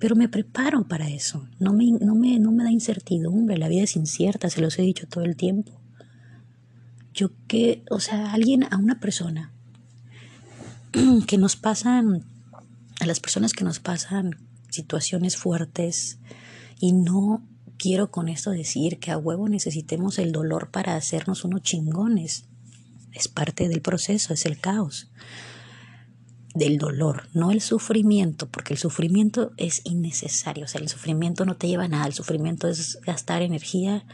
Pero 0.00 0.16
me 0.16 0.28
preparo 0.28 0.86
para 0.86 1.08
eso. 1.08 1.48
No 1.58 1.72
me, 1.72 1.92
no, 1.92 2.14
me, 2.14 2.38
no 2.38 2.50
me 2.50 2.64
da 2.64 2.70
incertidumbre. 2.70 3.56
La 3.56 3.68
vida 3.68 3.84
es 3.84 3.96
incierta, 3.96 4.50
se 4.50 4.60
los 4.60 4.78
he 4.78 4.82
dicho 4.82 5.06
todo 5.06 5.24
el 5.24 5.36
tiempo. 5.36 5.80
Yo 7.14 7.30
que, 7.46 7.84
o 7.90 8.00
sea, 8.00 8.32
alguien, 8.32 8.64
a 8.64 8.76
una 8.76 8.98
persona 8.98 9.52
que 11.26 11.38
nos 11.38 11.56
pasan, 11.56 12.24
a 13.00 13.06
las 13.06 13.20
personas 13.20 13.52
que 13.52 13.64
nos 13.64 13.78
pasan 13.78 14.36
situaciones 14.74 15.36
fuertes 15.36 16.18
y 16.78 16.92
no 16.92 17.42
quiero 17.78 18.10
con 18.10 18.28
esto 18.28 18.50
decir 18.50 18.98
que 18.98 19.10
a 19.10 19.18
huevo 19.18 19.48
necesitemos 19.48 20.18
el 20.18 20.32
dolor 20.32 20.70
para 20.70 20.96
hacernos 20.96 21.44
unos 21.44 21.62
chingones. 21.62 22.44
Es 23.12 23.28
parte 23.28 23.68
del 23.68 23.80
proceso, 23.80 24.34
es 24.34 24.46
el 24.46 24.60
caos 24.60 25.10
del 26.54 26.78
dolor, 26.78 27.28
no 27.34 27.50
el 27.50 27.60
sufrimiento, 27.60 28.48
porque 28.48 28.74
el 28.74 28.78
sufrimiento 28.78 29.52
es 29.56 29.80
innecesario, 29.84 30.66
o 30.66 30.68
sea, 30.68 30.80
el 30.80 30.88
sufrimiento 30.88 31.44
no 31.44 31.56
te 31.56 31.66
lleva 31.66 31.84
a 31.84 31.88
nada, 31.88 32.06
el 32.06 32.12
sufrimiento 32.12 32.68
es 32.68 33.00
gastar 33.02 33.42
energía 33.42 34.04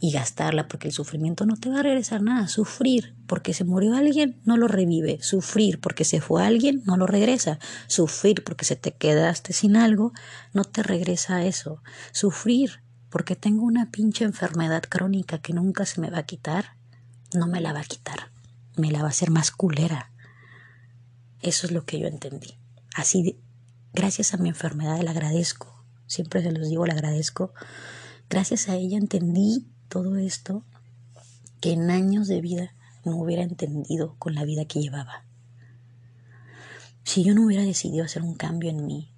y 0.00 0.12
gastarla 0.12 0.68
porque 0.68 0.88
el 0.88 0.94
sufrimiento 0.94 1.44
no 1.46 1.56
te 1.56 1.70
va 1.70 1.80
a 1.80 1.82
regresar 1.82 2.22
nada. 2.22 2.48
Sufrir 2.48 3.14
porque 3.26 3.52
se 3.54 3.64
murió 3.64 3.94
alguien 3.94 4.40
no 4.44 4.56
lo 4.56 4.68
revive. 4.68 5.18
Sufrir 5.22 5.80
porque 5.80 6.04
se 6.04 6.20
fue 6.20 6.44
alguien 6.44 6.82
no 6.84 6.96
lo 6.96 7.06
regresa. 7.06 7.58
Sufrir 7.86 8.44
porque 8.44 8.64
se 8.64 8.76
te 8.76 8.92
quedaste 8.92 9.52
sin 9.52 9.76
algo 9.76 10.12
no 10.52 10.64
te 10.64 10.82
regresa 10.82 11.44
eso. 11.44 11.82
Sufrir 12.12 12.82
porque 13.10 13.36
tengo 13.36 13.64
una 13.64 13.90
pinche 13.90 14.24
enfermedad 14.24 14.82
crónica 14.82 15.38
que 15.38 15.52
nunca 15.52 15.86
se 15.86 16.00
me 16.00 16.10
va 16.10 16.18
a 16.18 16.26
quitar 16.26 16.78
no 17.34 17.46
me 17.46 17.60
la 17.60 17.72
va 17.72 17.80
a 17.80 17.84
quitar. 17.84 18.30
Me 18.76 18.90
la 18.90 19.00
va 19.00 19.06
a 19.06 19.10
hacer 19.10 19.30
más 19.30 19.50
culera. 19.50 20.12
Eso 21.40 21.66
es 21.66 21.72
lo 21.72 21.84
que 21.84 21.98
yo 21.98 22.06
entendí. 22.06 22.54
Así, 22.94 23.38
gracias 23.92 24.34
a 24.34 24.38
mi 24.38 24.48
enfermedad, 24.48 25.00
le 25.00 25.10
agradezco. 25.10 25.84
Siempre 26.06 26.42
se 26.42 26.52
los 26.52 26.68
digo, 26.68 26.86
le 26.86 26.92
agradezco. 26.92 27.52
Gracias 28.30 28.68
a 28.68 28.76
ella 28.76 28.96
entendí 28.96 29.66
todo 29.88 30.16
esto 30.16 30.62
que 31.60 31.72
en 31.72 31.90
años 31.90 32.28
de 32.28 32.40
vida 32.40 32.74
no 33.04 33.16
hubiera 33.16 33.42
entendido 33.42 34.14
con 34.18 34.34
la 34.34 34.44
vida 34.44 34.64
que 34.64 34.80
llevaba. 34.80 35.24
Si 37.04 37.24
yo 37.24 37.34
no 37.34 37.46
hubiera 37.46 37.64
decidido 37.64 38.04
hacer 38.04 38.22
un 38.22 38.34
cambio 38.34 38.70
en 38.70 38.86
mí 38.86 39.10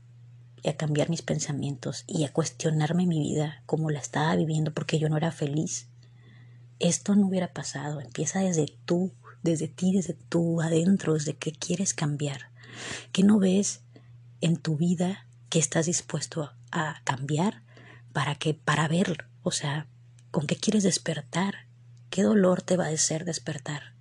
y 0.62 0.68
a 0.68 0.76
cambiar 0.76 1.10
mis 1.10 1.22
pensamientos 1.22 2.04
y 2.06 2.24
a 2.24 2.32
cuestionarme 2.32 3.06
mi 3.06 3.18
vida 3.18 3.62
como 3.66 3.90
la 3.90 3.98
estaba 3.98 4.36
viviendo 4.36 4.72
porque 4.72 4.98
yo 4.98 5.08
no 5.08 5.16
era 5.16 5.32
feliz, 5.32 5.88
esto 6.78 7.16
no 7.16 7.26
hubiera 7.26 7.52
pasado. 7.52 8.00
Empieza 8.00 8.40
desde 8.40 8.66
tú, 8.84 9.12
desde 9.42 9.68
ti, 9.68 9.92
desde 9.92 10.14
tú 10.14 10.60
adentro, 10.60 11.14
desde 11.14 11.36
que 11.36 11.52
quieres 11.52 11.94
cambiar. 11.94 12.50
Que 13.12 13.24
no 13.24 13.38
ves 13.38 13.82
en 14.40 14.56
tu 14.56 14.76
vida 14.76 15.26
que 15.48 15.58
estás 15.58 15.86
dispuesto 15.86 16.52
a 16.70 17.02
cambiar 17.04 17.62
para 18.12 18.36
que 18.36 18.54
para 18.54 18.88
verlo, 18.88 19.24
o 19.42 19.50
sea, 19.50 19.86
¿Con 20.30 20.46
qué 20.46 20.54
quieres 20.54 20.84
despertar? 20.84 21.66
¿Qué 22.08 22.22
dolor 22.22 22.62
te 22.62 22.76
va 22.76 22.86
a 22.86 22.90
hacer 22.90 23.24
despertar? 23.24 23.94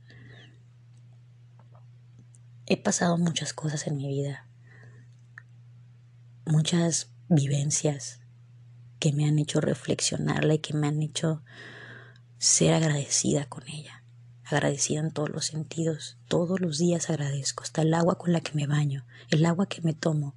He 2.68 2.78
pasado 2.78 3.18
muchas 3.18 3.52
cosas 3.52 3.88
en 3.88 3.98
mi 3.98 4.08
vida, 4.08 4.48
muchas 6.46 7.10
vivencias 7.30 8.20
que 9.00 9.12
me 9.12 9.28
han 9.28 9.40
hecho 9.40 9.60
reflexionarla 9.60 10.54
y 10.54 10.60
que 10.60 10.76
me 10.76 10.88
han 10.88 11.02
hecho 11.02 11.42
ser 12.38 12.76
agradecida 12.76 13.50
con 13.50 13.68
ella, 13.68 14.04
agradecida 14.44 15.00
en 15.00 15.12
todos 15.12 15.30
los 15.30 15.46
sentidos. 15.46 16.20
Todos 16.28 16.60
los 16.60 16.78
días 16.78 17.10
agradezco, 17.10 17.64
hasta 17.64 17.82
el 17.82 17.92
agua 17.96 18.20
con 18.20 18.34
la 18.34 18.42
que 18.42 18.54
me 18.54 18.68
baño, 18.68 19.08
el 19.32 19.44
agua 19.48 19.66
que 19.66 19.82
me 19.82 19.96
tomo, 19.96 20.36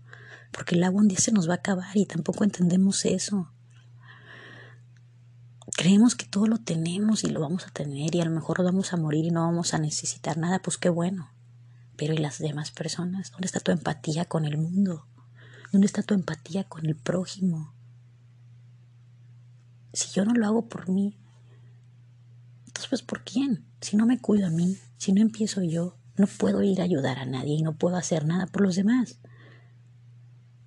porque 0.53 0.75
el 0.75 0.85
agua 0.85 1.03
un 1.03 1.09
día 1.09 1.19
se 1.19 1.33
nos 1.33 1.51
va 1.51 1.53
a 1.53 1.57
acabar 1.57 1.95
y 1.99 2.07
tampoco 2.07 2.45
entendemos 2.45 3.05
eso 3.05 3.53
creemos 5.83 6.15
que 6.15 6.27
todo 6.27 6.47
lo 6.47 6.59
tenemos 6.59 7.25
y 7.25 7.31
lo 7.31 7.41
vamos 7.41 7.67
a 7.67 7.71
tener 7.71 8.15
y 8.15 8.21
a 8.21 8.25
lo 8.25 8.31
mejor 8.31 8.63
vamos 8.63 8.93
a 8.93 8.97
morir 8.97 9.25
y 9.25 9.31
no 9.33 9.41
vamos 9.41 9.75
a 9.75 9.81
necesitar 9.81 10.39
nada, 10.39 10.63
pues 10.63 10.79
qué 10.79 10.89
bueno. 10.89 11.33
Pero 11.97 12.15
¿y 12.15 12.19
las 12.19 12.39
demás 12.39 12.71
personas? 12.71 13.33
¿Dónde 13.33 13.47
está 13.47 13.59
tu 13.59 13.73
empatía 13.73 14.25
con 14.25 14.45
el 14.45 14.59
mundo? 14.59 15.09
¿Dónde 15.73 15.89
está 15.89 16.05
tu 16.05 16.15
empatía 16.15 16.63
con 16.63 16.87
el 16.87 16.95
prójimo? 16.95 17.75
Si 19.93 20.13
yo 20.13 20.25
no 20.25 20.35
lo 20.35 20.47
hago 20.47 20.69
por 20.69 20.89
mí, 20.89 21.19
entonces 22.61 22.89
pues 22.89 23.03
¿por 23.03 23.25
quién? 23.25 23.65
Si 23.81 23.97
no 23.97 24.07
me 24.07 24.21
cuido 24.21 24.47
a 24.47 24.51
mí, 24.51 24.79
si 24.99 25.13
no 25.13 25.21
empiezo 25.21 25.65
yo, 25.65 25.97
no 26.17 26.29
puedo 26.29 26.63
ir 26.63 26.81
a 26.81 26.85
ayudar 26.85 27.19
a 27.19 27.27
nadie 27.27 27.55
y 27.57 27.63
no 27.63 27.75
puedo 27.75 27.97
hacer 27.97 28.25
nada 28.25 28.47
por 28.47 28.63
los 28.63 28.77
demás. 28.77 29.19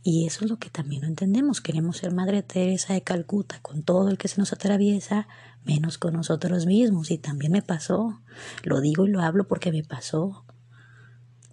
Y 0.07 0.27
eso 0.27 0.45
es 0.45 0.51
lo 0.51 0.59
que 0.59 0.69
también 0.69 1.01
no 1.01 1.07
entendemos. 1.07 1.61
Queremos 1.61 1.97
ser 1.97 2.13
Madre 2.13 2.43
Teresa 2.43 2.93
de 2.93 3.01
Calcuta 3.01 3.59
con 3.63 3.81
todo 3.81 4.09
el 4.09 4.19
que 4.19 4.27
se 4.27 4.37
nos 4.37 4.53
atraviesa, 4.53 5.27
menos 5.63 5.97
con 5.97 6.13
nosotros 6.13 6.67
mismos. 6.67 7.09
Y 7.09 7.17
también 7.17 7.51
me 7.51 7.63
pasó. 7.63 8.21
Lo 8.61 8.81
digo 8.81 9.07
y 9.07 9.09
lo 9.09 9.21
hablo 9.21 9.47
porque 9.47 9.71
me 9.71 9.83
pasó. 9.83 10.45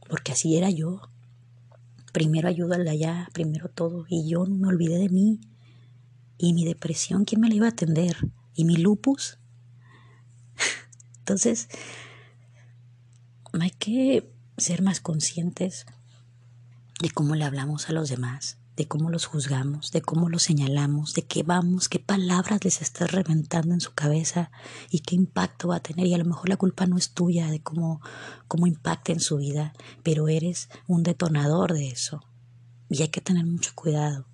Porque 0.07 0.33
así 0.33 0.55
era 0.55 0.69
yo. 0.69 1.01
Primero 2.13 2.47
ayuda 2.47 2.77
al 2.77 2.87
allá, 2.87 3.31
primero 3.33 3.71
todo. 3.71 4.05
Y 4.07 4.29
yo 4.29 4.45
me 4.45 4.69
olvidé 4.69 4.99
de 4.99 5.09
mí. 5.09 5.41
Y 6.37 6.53
mi 6.53 6.67
depresión, 6.67 7.25
¿quién 7.25 7.41
me 7.41 7.49
la 7.49 7.55
iba 7.55 7.67
a 7.69 7.71
atender? 7.71 8.19
¿Y 8.55 8.67
mi 8.67 8.77
lupus? 8.77 9.39
Entonces, 11.21 11.71
hay 13.59 13.71
que 13.71 14.31
ser 14.59 14.83
más 14.83 15.01
conscientes 15.01 15.87
de 17.03 17.11
cómo 17.11 17.35
le 17.35 17.45
hablamos 17.45 17.89
a 17.89 17.93
los 17.93 18.09
demás, 18.09 18.59
de 18.77 18.87
cómo 18.87 19.11
los 19.11 19.27
juzgamos, 19.27 19.91
de 19.91 20.03
cómo 20.03 20.29
los 20.29 20.45
señalamos, 20.45 21.15
de 21.15 21.23
qué 21.23 21.43
vamos, 21.43 21.89
qué 21.89 21.99
palabras 21.99 22.65
les 22.65 22.81
estás 22.81 23.11
reventando 23.11 23.75
en 23.75 23.81
su 23.81 23.93
cabeza 23.93 24.53
y 24.89 25.01
qué 25.01 25.17
impacto 25.17 25.67
va 25.67 25.77
a 25.77 25.83
tener. 25.83 26.07
Y 26.07 26.15
a 26.15 26.19
lo 26.19 26.25
mejor 26.25 26.49
la 26.49 26.57
culpa 26.57 26.87
no 26.87 26.97
es 26.97 27.13
tuya 27.13 27.51
de 27.51 27.61
cómo, 27.61 28.01
cómo 28.47 28.69
impacta 28.69 29.11
en 29.11 29.19
su 29.19 29.39
vida, 29.39 29.73
pero 30.05 30.29
eres 30.29 30.69
un 30.87 31.03
detonador 31.03 31.73
de 31.73 31.89
eso. 31.89 32.23
Y 32.89 33.03
hay 33.03 33.09
que 33.09 33.21
tener 33.21 33.47
mucho 33.47 33.73
cuidado. 33.75 34.29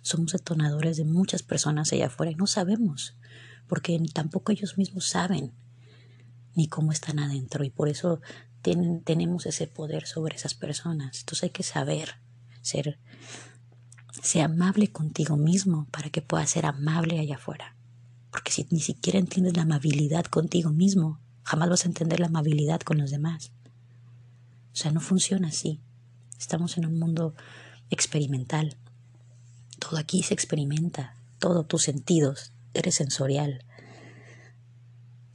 Somos 0.00 0.32
detonadores 0.32 0.96
de 0.96 1.04
muchas 1.04 1.42
personas 1.42 1.92
allá 1.92 2.06
afuera 2.06 2.32
y 2.32 2.36
no 2.36 2.46
sabemos, 2.46 3.18
porque 3.68 4.00
tampoco 4.14 4.50
ellos 4.50 4.78
mismos 4.78 5.06
saben 5.06 5.52
ni 6.54 6.68
cómo 6.68 6.90
están 6.90 7.18
adentro 7.18 7.64
y 7.64 7.70
por 7.70 7.90
eso 7.90 8.22
tenemos 9.04 9.46
ese 9.46 9.66
poder 9.66 10.06
sobre 10.06 10.36
esas 10.36 10.54
personas. 10.54 11.20
Entonces 11.20 11.44
hay 11.44 11.50
que 11.50 11.62
saber 11.62 12.16
ser, 12.62 12.98
ser 14.22 14.42
amable 14.42 14.90
contigo 14.90 15.36
mismo 15.36 15.86
para 15.90 16.10
que 16.10 16.22
puedas 16.22 16.50
ser 16.50 16.66
amable 16.66 17.20
allá 17.20 17.36
afuera. 17.36 17.76
Porque 18.30 18.50
si 18.50 18.66
ni 18.70 18.80
siquiera 18.80 19.18
entiendes 19.18 19.56
la 19.56 19.62
amabilidad 19.62 20.24
contigo 20.24 20.70
mismo, 20.70 21.20
jamás 21.42 21.68
vas 21.68 21.84
a 21.84 21.88
entender 21.88 22.20
la 22.20 22.26
amabilidad 22.26 22.80
con 22.80 22.98
los 22.98 23.10
demás. 23.10 23.52
O 24.72 24.76
sea, 24.76 24.90
no 24.90 25.00
funciona 25.00 25.48
así. 25.48 25.80
Estamos 26.38 26.78
en 26.78 26.86
un 26.86 26.98
mundo 26.98 27.34
experimental. 27.90 28.76
Todo 29.78 29.98
aquí 29.98 30.22
se 30.22 30.34
experimenta, 30.34 31.14
todos 31.38 31.68
tus 31.68 31.82
sentidos, 31.82 32.52
eres 32.72 32.96
sensorial. 32.96 33.64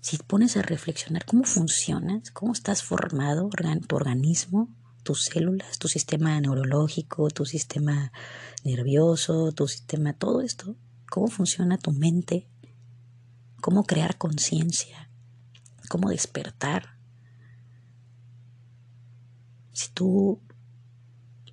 Si 0.01 0.17
pones 0.17 0.55
a 0.55 0.61
reflexionar 0.61 1.25
cómo 1.25 1.43
funcionas, 1.43 2.31
cómo 2.31 2.53
estás 2.53 2.83
formado, 2.83 3.49
tu 3.87 3.95
organismo, 3.95 4.69
tus 5.03 5.25
células, 5.25 5.77
tu 5.77 5.87
sistema 5.87 6.39
neurológico, 6.39 7.29
tu 7.29 7.45
sistema 7.45 8.11
nervioso, 8.63 9.51
tu 9.51 9.67
sistema, 9.67 10.13
todo 10.13 10.41
esto, 10.41 10.75
cómo 11.09 11.27
funciona 11.27 11.77
tu 11.77 11.91
mente, 11.91 12.47
cómo 13.61 13.83
crear 13.83 14.17
conciencia, 14.17 15.09
cómo 15.89 16.09
despertar. 16.09 16.97
Si 19.73 19.89
tú 19.91 20.41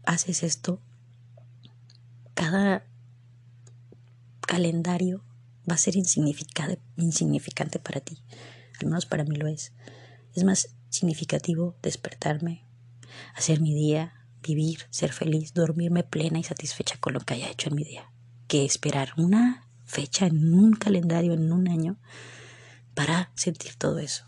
haces 0.04 0.42
esto, 0.42 0.80
cada 2.34 2.84
calendario 4.40 5.25
va 5.68 5.74
a 5.74 5.78
ser 5.78 5.96
insignificante, 5.96 6.80
insignificante 6.96 7.78
para 7.78 8.00
ti. 8.00 8.22
Al 8.80 8.86
menos 8.86 9.06
para 9.06 9.24
mí 9.24 9.36
lo 9.36 9.46
es. 9.46 9.72
Es 10.34 10.44
más 10.44 10.74
significativo 10.90 11.76
despertarme, 11.82 12.64
hacer 13.34 13.60
mi 13.60 13.74
día, 13.74 14.26
vivir, 14.42 14.80
ser 14.90 15.12
feliz, 15.12 15.54
dormirme 15.54 16.04
plena 16.04 16.38
y 16.38 16.44
satisfecha 16.44 16.96
con 16.98 17.14
lo 17.14 17.20
que 17.20 17.34
haya 17.34 17.50
hecho 17.50 17.70
en 17.70 17.76
mi 17.76 17.84
día, 17.84 18.10
que 18.48 18.64
esperar 18.64 19.12
una 19.16 19.68
fecha 19.84 20.26
en 20.26 20.52
un 20.54 20.72
calendario, 20.74 21.32
en 21.32 21.52
un 21.52 21.68
año, 21.68 21.98
para 22.94 23.32
sentir 23.34 23.74
todo 23.76 23.98
eso. 23.98 24.24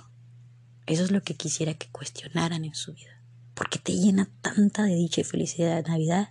Eso 0.87 1.05
es 1.05 1.11
lo 1.11 1.23
que 1.23 1.35
quisiera 1.35 1.75
que 1.75 1.89
cuestionaran 1.89 2.65
en 2.65 2.75
su 2.75 2.95
vida. 2.95 3.15
porque 3.55 3.81
te 3.81 3.93
llena 3.93 4.31
tanta 4.41 4.85
de 4.85 4.95
dicha 4.95 5.21
y 5.21 5.25
felicidad 5.25 5.85
Navidad? 5.85 6.31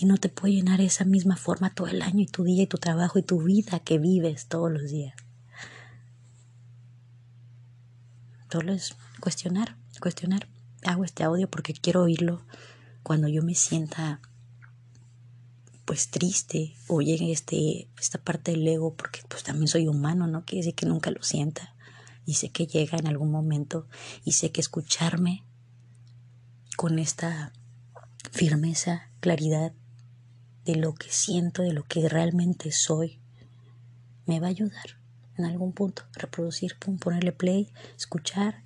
Y 0.00 0.06
no 0.06 0.16
te 0.16 0.30
puede 0.30 0.54
llenar 0.54 0.80
esa 0.80 1.04
misma 1.04 1.36
forma 1.36 1.74
todo 1.74 1.86
el 1.88 2.00
año 2.00 2.20
y 2.20 2.26
tu 2.26 2.42
día 2.42 2.62
y 2.62 2.66
tu 2.66 2.78
trabajo 2.78 3.18
y 3.18 3.22
tu 3.22 3.42
vida 3.42 3.80
que 3.80 3.98
vives 3.98 4.46
todos 4.46 4.72
los 4.72 4.90
días. 4.90 5.14
Solo 8.50 8.72
es 8.72 8.96
cuestionar, 9.20 9.76
cuestionar. 10.00 10.48
Hago 10.84 11.04
este 11.04 11.22
audio 11.22 11.50
porque 11.50 11.74
quiero 11.74 12.04
oírlo 12.04 12.46
cuando 13.02 13.28
yo 13.28 13.42
me 13.42 13.54
sienta 13.54 14.22
pues 15.84 16.08
triste 16.08 16.76
o 16.86 17.02
llegue 17.02 17.30
este, 17.30 17.90
esta 18.00 18.16
parte 18.16 18.52
del 18.52 18.66
ego 18.66 18.94
porque 18.94 19.20
pues 19.28 19.42
también 19.42 19.68
soy 19.68 19.86
humano, 19.86 20.26
no 20.26 20.46
quiere 20.46 20.62
decir 20.62 20.76
que 20.76 20.86
nunca 20.86 21.10
lo 21.10 21.22
sienta 21.22 21.74
y 22.24 22.34
sé 22.34 22.48
que 22.48 22.66
llega 22.66 22.96
en 22.96 23.06
algún 23.06 23.30
momento 23.30 23.86
y 24.24 24.32
sé 24.32 24.50
que 24.50 24.62
escucharme 24.62 25.44
con 26.78 26.98
esta 26.98 27.52
firmeza, 28.32 29.10
claridad 29.20 29.74
de 30.70 30.76
lo 30.76 30.94
que 30.94 31.10
siento, 31.10 31.62
de 31.62 31.72
lo 31.72 31.84
que 31.84 32.08
realmente 32.08 32.70
soy, 32.70 33.18
me 34.26 34.40
va 34.40 34.46
a 34.46 34.50
ayudar 34.50 34.98
en 35.36 35.44
algún 35.44 35.72
punto. 35.72 36.02
Reproducir, 36.14 36.76
ponerle 37.00 37.32
play, 37.32 37.72
escuchar, 37.96 38.62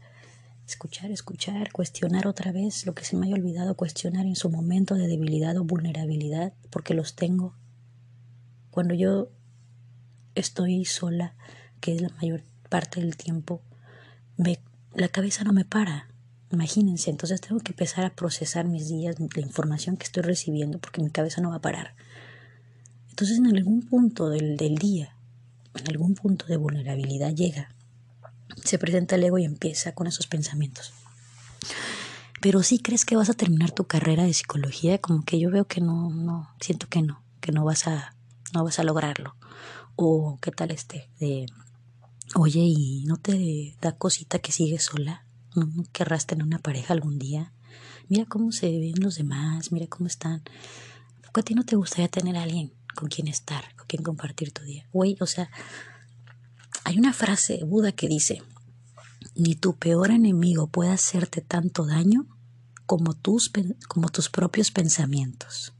escuchar, 0.67 1.11
escuchar, 1.11 1.73
cuestionar 1.73 2.27
otra 2.27 2.53
vez 2.53 2.85
lo 2.87 2.95
que 2.95 3.05
se 3.05 3.17
me 3.17 3.27
haya 3.27 3.37
olvidado, 3.37 3.75
cuestionar 3.75 4.27
en 4.27 4.37
su 4.37 4.51
momento 4.51 4.95
de 4.95 5.07
debilidad 5.07 5.57
o 5.57 5.65
vulnerabilidad, 5.65 6.53
porque 6.71 6.95
los 6.95 7.15
tengo. 7.15 7.55
Cuando 8.71 8.95
yo 8.95 9.29
estoy 10.35 10.85
sola, 10.85 11.35
que 11.81 11.95
es 11.95 12.03
la 12.03 12.11
mayor 12.21 12.43
parte 12.69 13.01
del 13.01 13.17
tiempo, 13.17 13.63
me, 14.37 14.59
la 14.95 15.09
cabeza 15.09 15.45
no 15.45 15.53
me 15.53 15.65
para. 15.65 16.09
Imagínense, 16.55 17.11
entonces 17.11 17.41
tengo 17.41 17.59
que 17.59 17.73
empezar 17.73 18.05
a 18.05 18.15
procesar 18.15 18.65
mis 18.67 18.89
días, 18.89 19.17
la 19.19 19.43
información 19.43 19.97
que 19.97 20.05
estoy 20.05 20.23
recibiendo, 20.23 20.79
porque 20.79 21.03
mi 21.03 21.11
cabeza 21.11 21.41
no 21.41 21.51
va 21.51 21.57
a 21.57 21.61
parar. 21.61 21.97
Entonces 23.11 23.39
en 23.39 23.49
algún 23.49 23.83
punto 23.83 24.29
del, 24.29 24.57
del 24.57 24.77
día, 24.77 25.17
en 25.75 25.89
algún 25.89 26.15
punto 26.15 26.47
de 26.47 26.57
vulnerabilidad 26.57 27.35
llega, 27.35 27.75
se 28.63 28.79
presenta 28.79 29.17
el 29.17 29.25
ego 29.25 29.39
y 29.39 29.45
empieza 29.45 29.97
con 29.97 30.07
esos 30.07 30.29
pensamientos. 30.29 30.93
Pero 32.41 32.63
si 32.63 32.79
crees 32.79 33.05
que 33.05 33.17
vas 33.17 33.31
a 33.31 33.35
terminar 33.35 33.73
tu 33.73 33.87
carrera 33.87 34.23
de 34.23 34.33
psicología, 34.33 34.99
como 34.99 35.25
que 35.25 35.41
yo 35.41 35.51
veo 35.51 35.65
que 35.65 35.81
no, 35.81 36.11
no, 36.11 36.55
siento 36.61 36.87
que 36.87 37.03
no, 37.03 37.21
que 37.41 37.51
no 37.51 37.65
vas 37.65 37.89
a, 37.89 38.15
no 38.53 38.63
vas 38.63 38.79
a 38.79 38.85
lograrlo. 38.85 39.35
O 39.97 40.39
qué 40.41 40.53
tal 40.53 40.71
este, 40.71 41.11
de, 41.19 41.47
oye, 42.37 42.61
¿y 42.61 43.07
no 43.07 43.17
te 43.17 43.75
da 43.81 43.97
cosita 43.97 44.39
que 44.39 44.53
sigues 44.53 44.85
sola? 44.85 45.24
¿No 45.55 45.71
querrás 45.93 46.27
tener 46.27 46.45
una 46.45 46.59
pareja 46.59 46.95
algún 46.95 47.19
día? 47.19 47.53
Mira 48.09 48.27
cómo 48.27 48.53
se 48.53 48.67
ven 48.67 49.01
los 49.01 49.17
demás, 49.17 49.73
mira 49.73 49.87
cómo 49.87 50.07
están. 50.07 50.43
¿Por 51.23 51.33
qué 51.33 51.41
a 51.41 51.45
ti 51.45 51.55
no 51.55 51.65
te 51.65 51.77
gustaría 51.77 52.09
tener 52.09 52.37
a 52.37 52.43
alguien 52.43 52.73
con 52.95 53.09
quien 53.09 53.29
estar, 53.29 53.75
con 53.77 53.87
quien 53.87 54.03
compartir 54.03 54.53
tu 54.53 54.63
día? 54.63 54.87
Güey, 54.93 55.17
o 55.21 55.27
sea, 55.27 55.51
hay 56.85 56.99
una 56.99 57.13
frase 57.13 57.63
Buda 57.65 57.93
que 57.93 58.09
dice, 58.09 58.43
ni 59.37 59.55
tu 59.55 59.77
peor 59.77 60.11
enemigo 60.11 60.67
puede 60.67 60.91
hacerte 60.91 61.41
tanto 61.41 61.87
daño 61.87 62.27
como 62.87 63.15
tus, 63.15 63.51
como 63.89 64.09
tus 64.09 64.29
propios 64.29 64.71
pensamientos. 64.71 65.73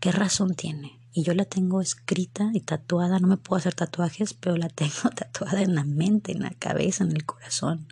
¿Qué 0.00 0.10
razón 0.10 0.54
tiene? 0.54 1.00
Y 1.12 1.22
yo 1.22 1.34
la 1.34 1.44
tengo 1.44 1.82
escrita 1.82 2.50
y 2.54 2.60
tatuada, 2.60 3.18
no 3.18 3.28
me 3.28 3.36
puedo 3.36 3.58
hacer 3.58 3.74
tatuajes, 3.74 4.32
pero 4.34 4.56
la 4.56 4.68
tengo 4.70 5.10
tatuada 5.14 5.60
en 5.60 5.74
la 5.74 5.84
mente, 5.84 6.32
en 6.32 6.40
la 6.40 6.50
cabeza, 6.50 7.04
en 7.04 7.12
el 7.12 7.26
corazón 7.26 7.86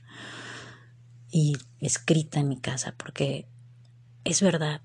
y 1.31 1.57
escrita 1.81 2.41
en 2.41 2.49
mi 2.49 2.59
casa, 2.59 2.95
porque 2.97 3.47
es 4.25 4.43
verdad, 4.43 4.81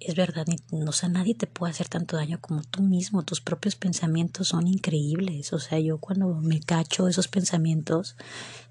es 0.00 0.14
verdad, 0.14 0.46
o 0.86 0.92
sea, 0.92 1.08
nadie 1.08 1.34
te 1.34 1.46
puede 1.46 1.72
hacer 1.72 1.88
tanto 1.88 2.16
daño 2.16 2.40
como 2.40 2.62
tú 2.62 2.82
mismo, 2.82 3.24
tus 3.24 3.40
propios 3.40 3.76
pensamientos 3.76 4.48
son 4.48 4.66
increíbles, 4.66 5.52
o 5.52 5.58
sea, 5.58 5.78
yo 5.78 5.98
cuando 5.98 6.34
me 6.34 6.60
cacho 6.60 7.08
esos 7.08 7.28
pensamientos, 7.28 8.16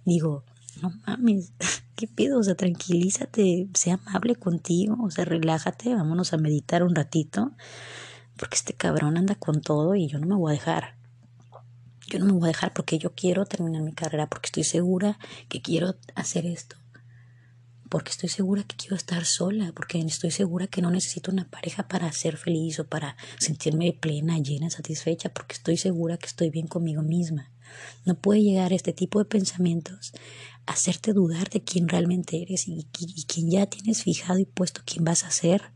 digo, 0.05 0.43
no 0.81 0.93
mames, 1.05 1.51
¿qué 1.95 2.07
pido? 2.07 2.39
O 2.39 2.43
sea, 2.43 2.55
tranquilízate, 2.55 3.67
sea 3.73 3.99
amable 4.05 4.35
contigo, 4.35 4.97
o 5.01 5.11
sea, 5.11 5.25
relájate, 5.25 5.93
vámonos 5.93 6.33
a 6.33 6.37
meditar 6.37 6.83
un 6.83 6.95
ratito, 6.95 7.51
porque 8.37 8.55
este 8.55 8.73
cabrón 8.73 9.17
anda 9.17 9.35
con 9.35 9.61
todo 9.61 9.95
y 9.95 10.07
yo 10.07 10.19
no 10.19 10.27
me 10.27 10.35
voy 10.35 10.51
a 10.51 10.53
dejar. 10.53 10.96
Yo 12.07 12.19
no 12.19 12.25
me 12.25 12.31
voy 12.33 12.45
a 12.45 12.47
dejar 12.47 12.73
porque 12.73 12.97
yo 12.97 13.13
quiero 13.13 13.45
terminar 13.45 13.81
mi 13.81 13.93
carrera, 13.93 14.27
porque 14.27 14.47
estoy 14.47 14.63
segura 14.63 15.19
que 15.49 15.61
quiero 15.61 15.95
hacer 16.15 16.45
esto 16.45 16.77
porque 17.89 18.11
estoy 18.11 18.29
segura 18.29 18.63
que 18.63 18.75
quiero 18.75 18.95
estar 18.95 19.25
sola, 19.25 19.71
porque 19.75 19.99
estoy 19.99 20.31
segura 20.31 20.67
que 20.67 20.81
no 20.81 20.91
necesito 20.91 21.31
una 21.31 21.49
pareja 21.49 21.87
para 21.87 22.11
ser 22.11 22.37
feliz 22.37 22.79
o 22.79 22.87
para 22.87 23.15
sentirme 23.39 23.93
plena, 23.93 24.37
llena, 24.39 24.69
satisfecha, 24.69 25.29
porque 25.29 25.53
estoy 25.53 25.77
segura 25.77 26.17
que 26.17 26.27
estoy 26.27 26.49
bien 26.49 26.67
conmigo 26.67 27.01
misma. 27.01 27.51
No 28.05 28.15
puede 28.15 28.41
llegar 28.41 28.73
este 28.73 28.93
tipo 28.93 29.19
de 29.19 29.25
pensamientos 29.25 30.13
a 30.65 30.73
hacerte 30.73 31.13
dudar 31.13 31.49
de 31.49 31.63
quién 31.63 31.87
realmente 31.87 32.41
eres 32.41 32.67
y, 32.67 32.87
quién 33.27 33.49
ya 33.49 33.65
tienes 33.65 34.03
fijado 34.03 34.39
y 34.39 34.45
puesto 34.45 34.81
quién 34.85 35.03
vas 35.03 35.23
a 35.23 35.31
ser 35.31 35.71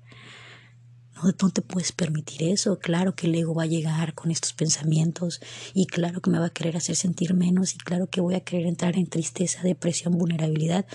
no, 1.24 1.50
te 1.50 1.62
puedes 1.62 1.92
permitir 1.92 2.44
eso. 2.44 2.80
Claro 2.80 3.16
que 3.16 3.28
el 3.28 3.36
ego 3.36 3.54
va 3.54 3.64
a 3.64 3.68
llegar 3.68 4.14
con 4.14 4.32
estos 4.32 4.54
pensamientos 4.54 5.42
y 5.74 5.86
claro 5.86 6.22
que 6.22 6.30
me 6.30 6.40
va 6.40 6.48
a 6.48 6.54
querer 6.54 6.78
hacer 6.78 6.96
sentir 6.96 7.34
menos 7.34 7.76
y 7.76 7.78
claro 7.78 8.08
que 8.08 8.22
voy 8.22 8.36
a 8.36 8.42
querer 8.42 8.68
entrar 8.68 8.98
en 8.98 9.08
tristeza, 9.08 9.62
depresión, 9.64 10.18
vulnerabilidad, 10.18 10.86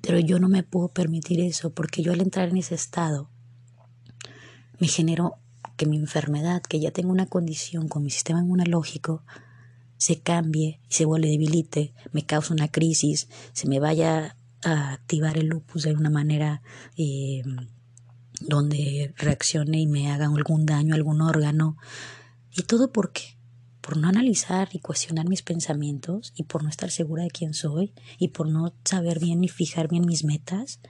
pero 0.00 0.18
yo 0.18 0.38
no 0.38 0.48
me 0.48 0.62
puedo 0.62 0.88
permitir 0.88 1.40
eso 1.40 1.70
porque 1.70 2.02
yo 2.02 2.12
al 2.12 2.20
entrar 2.20 2.48
en 2.48 2.58
ese 2.58 2.74
estado 2.74 3.28
me 4.78 4.88
genero 4.88 5.36
que 5.76 5.86
mi 5.86 5.96
enfermedad, 5.96 6.62
que 6.62 6.80
ya 6.80 6.90
tengo 6.90 7.10
una 7.10 7.26
condición 7.26 7.88
con 7.88 8.02
mi 8.02 8.10
sistema 8.10 8.40
inmunológico, 8.40 9.24
se 9.96 10.20
cambie 10.20 10.80
y 10.88 10.94
se 10.94 11.04
vuelve 11.04 11.28
debilite, 11.28 11.94
me 12.12 12.26
causa 12.26 12.54
una 12.54 12.68
crisis, 12.68 13.28
se 13.52 13.68
me 13.68 13.78
vaya 13.78 14.36
a 14.64 14.92
activar 14.92 15.38
el 15.38 15.46
lupus 15.46 15.84
de 15.84 15.94
una 15.94 16.10
manera 16.10 16.62
eh, 16.96 17.42
donde 18.48 19.14
reaccione 19.16 19.80
y 19.80 19.86
me 19.86 20.10
haga 20.10 20.26
algún 20.26 20.66
daño 20.66 20.94
algún 20.94 21.20
órgano. 21.20 21.76
¿Y 22.50 22.62
todo 22.62 22.92
por 22.92 23.12
qué? 23.12 23.36
Por 23.80 23.96
no 23.96 24.08
analizar 24.08 24.68
y 24.72 24.78
cuestionar 24.78 25.28
mis 25.28 25.42
pensamientos 25.42 26.32
y 26.36 26.44
por 26.44 26.62
no 26.62 26.68
estar 26.68 26.90
segura 26.90 27.24
de 27.24 27.30
quién 27.30 27.54
soy 27.54 27.92
y 28.18 28.28
por 28.28 28.48
no 28.48 28.74
saber 28.84 29.18
bien 29.18 29.40
ni 29.40 29.48
fijar 29.48 29.88
bien 29.88 30.06
mis 30.06 30.24
metas. 30.24 30.80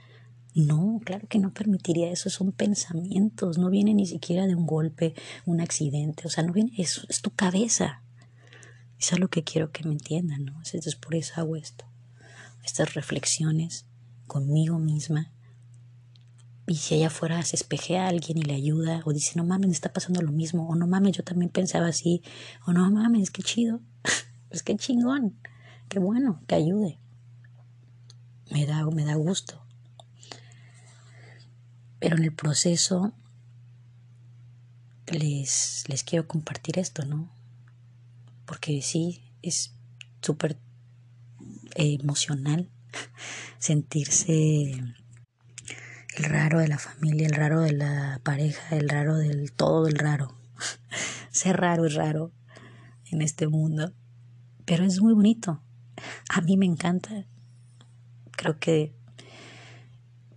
No, 0.53 1.01
claro 1.03 1.27
que 1.27 1.39
no 1.39 1.51
permitiría 1.51 2.11
eso, 2.11 2.29
son 2.29 2.51
pensamientos, 2.51 3.57
no 3.57 3.71
viene 3.71 3.95
ni 3.95 4.05
siquiera 4.05 4.45
de 4.45 4.55
un 4.55 4.67
golpe, 4.67 5.15
un 5.45 5.61
accidente, 5.61 6.27
o 6.27 6.29
sea, 6.29 6.43
no 6.43 6.53
viene, 6.53 6.71
eso 6.77 7.01
es 7.09 7.21
tu 7.21 7.31
cabeza. 7.31 8.03
Eso 8.99 9.15
es 9.15 9.19
lo 9.19 9.27
que 9.27 9.43
quiero 9.43 9.71
que 9.71 9.83
me 9.83 9.93
entiendan, 9.93 10.45
¿no? 10.45 10.53
Entonces 10.63 10.95
por 10.95 11.15
eso 11.15 11.33
hago 11.37 11.55
esto, 11.55 11.85
estas 12.63 12.93
reflexiones 12.93 13.85
conmigo 14.27 14.79
misma 14.79 15.32
y 16.67 16.75
si 16.75 16.95
allá 16.95 17.07
afuera 17.07 17.43
se 17.43 17.55
espejea 17.55 18.05
a 18.05 18.09
alguien 18.09 18.37
y 18.37 18.43
le 18.43 18.55
ayuda, 18.55 19.01
o 19.05 19.13
dice, 19.13 19.33
no 19.35 19.43
mames, 19.43 19.67
me 19.67 19.73
está 19.73 19.91
pasando 19.91 20.21
lo 20.21 20.31
mismo, 20.31 20.67
o 20.67 20.75
no 20.75 20.87
mames, 20.87 21.17
yo 21.17 21.23
también 21.23 21.51
pensaba 21.51 21.87
así, 21.87 22.21
o 22.65 22.71
no 22.71 22.89
mames, 22.89 23.31
qué 23.31 23.43
chido, 23.43 23.81
pues 24.49 24.63
qué 24.63 24.75
chingón, 24.75 25.37
qué 25.89 25.99
bueno, 25.99 26.41
que 26.47 26.55
ayude. 26.55 26.99
Me 28.51 28.65
da, 28.65 28.85
me 28.85 29.03
da 29.03 29.15
gusto. 29.15 29.65
Pero 31.99 32.17
en 32.17 32.23
el 32.23 32.33
proceso 32.33 33.13
les, 35.07 35.83
les 35.87 36.03
quiero 36.03 36.27
compartir 36.27 36.79
esto, 36.79 37.05
¿no? 37.05 37.29
Porque 38.45 38.81
sí, 38.81 39.23
es, 39.41 39.73
súper 40.23 40.57
emocional, 41.75 42.69
sentirse 43.59 44.73
el 46.17 46.25
raro 46.25 46.59
de 46.59 46.67
la 46.67 46.77
familia, 46.77 47.27
el 47.27 47.33
raro 47.33 47.61
de 47.61 47.73
la 47.73 48.19
pareja, 48.23 48.75
el 48.75 48.89
raro 48.89 49.17
del 49.17 49.51
todo, 49.51 49.87
el 49.87 49.97
raro. 49.97 50.35
Ser 51.31 51.57
raro 51.57 51.85
es 51.85 51.95
raro 51.95 52.31
en 53.11 53.21
este 53.21 53.47
mundo, 53.47 53.93
pero 54.65 54.83
es 54.83 55.01
muy 55.01 55.13
bonito. 55.13 55.61
A 56.29 56.41
mí 56.41 56.57
me 56.57 56.65
encanta. 56.65 57.25
Creo 58.31 58.59
que 58.59 58.93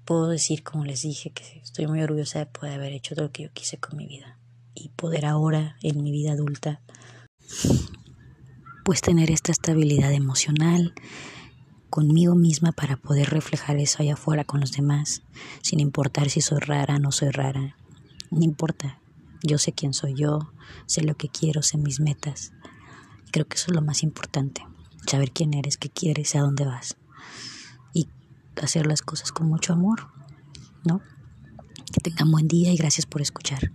puedo 0.05 0.29
decir, 0.29 0.63
como 0.63 0.85
les 0.85 1.03
dije, 1.03 1.31
que 1.31 1.61
estoy 1.63 1.87
muy 1.87 2.01
orgullosa 2.01 2.39
de 2.39 2.47
poder 2.47 2.75
haber 2.75 2.93
hecho 2.93 3.15
todo 3.15 3.27
lo 3.27 3.33
que 3.33 3.45
yo 3.45 3.53
quise 3.53 3.79
con 3.79 3.97
mi 3.97 4.07
vida 4.07 4.39
y 4.75 4.91
poder 4.91 5.27
ahora, 5.27 5.77
en 5.83 6.03
mi 6.03 6.13
vida 6.13 6.33
adulta, 6.33 6.81
pues 8.85 9.01
tener 9.01 9.31
esta 9.31 9.53
estabilidad 9.53 10.13
emocional 10.13 10.95
conmigo 11.91 12.35
misma 12.35 12.73
para 12.73 12.97
poder 12.97 13.31
reflejar 13.31 13.77
eso 13.77 14.03
allá 14.03 14.15
afuera 14.15 14.45
con 14.45 14.61
los 14.61 14.73
demás, 14.73 15.23
sin 15.63 15.81
importar 15.81 16.31
si 16.31 16.41
soy 16.41 16.59
rara 16.59 16.97
o 16.97 16.99
no 16.99 17.13
soy 17.13 17.31
rara. 17.31 17.77
No 18.31 18.43
importa, 18.43 19.01
yo 19.43 19.59
sé 19.59 19.73
quién 19.73 19.95
soy 19.95 20.15
yo, 20.15 20.53
sé 20.87 21.03
lo 21.03 21.15
que 21.17 21.29
quiero, 21.29 21.63
sé 21.63 21.79
mis 21.79 22.01
metas. 22.01 22.53
Creo 23.31 23.47
que 23.47 23.57
eso 23.57 23.67
es 23.69 23.75
lo 23.75 23.83
más 23.83 24.03
importante, 24.03 24.67
saber 25.07 25.31
quién 25.31 25.55
eres, 25.55 25.77
qué 25.77 25.91
quieres, 25.91 26.35
a 26.35 26.41
dónde 26.41 26.65
vas. 26.65 26.97
Y 27.93 28.09
hacer 28.61 28.87
las 28.87 29.03
cosas 29.03 29.33
con 29.33 29.49
mucho 29.49 29.73
amor, 29.73 30.09
¿no? 30.85 31.01
Que 31.93 32.01
tengan 32.01 32.31
buen 32.31 32.49
día 32.49 32.73
y 32.73 32.77
gracias 32.77 33.07
por 33.07 33.23
escuchar. 33.23 33.73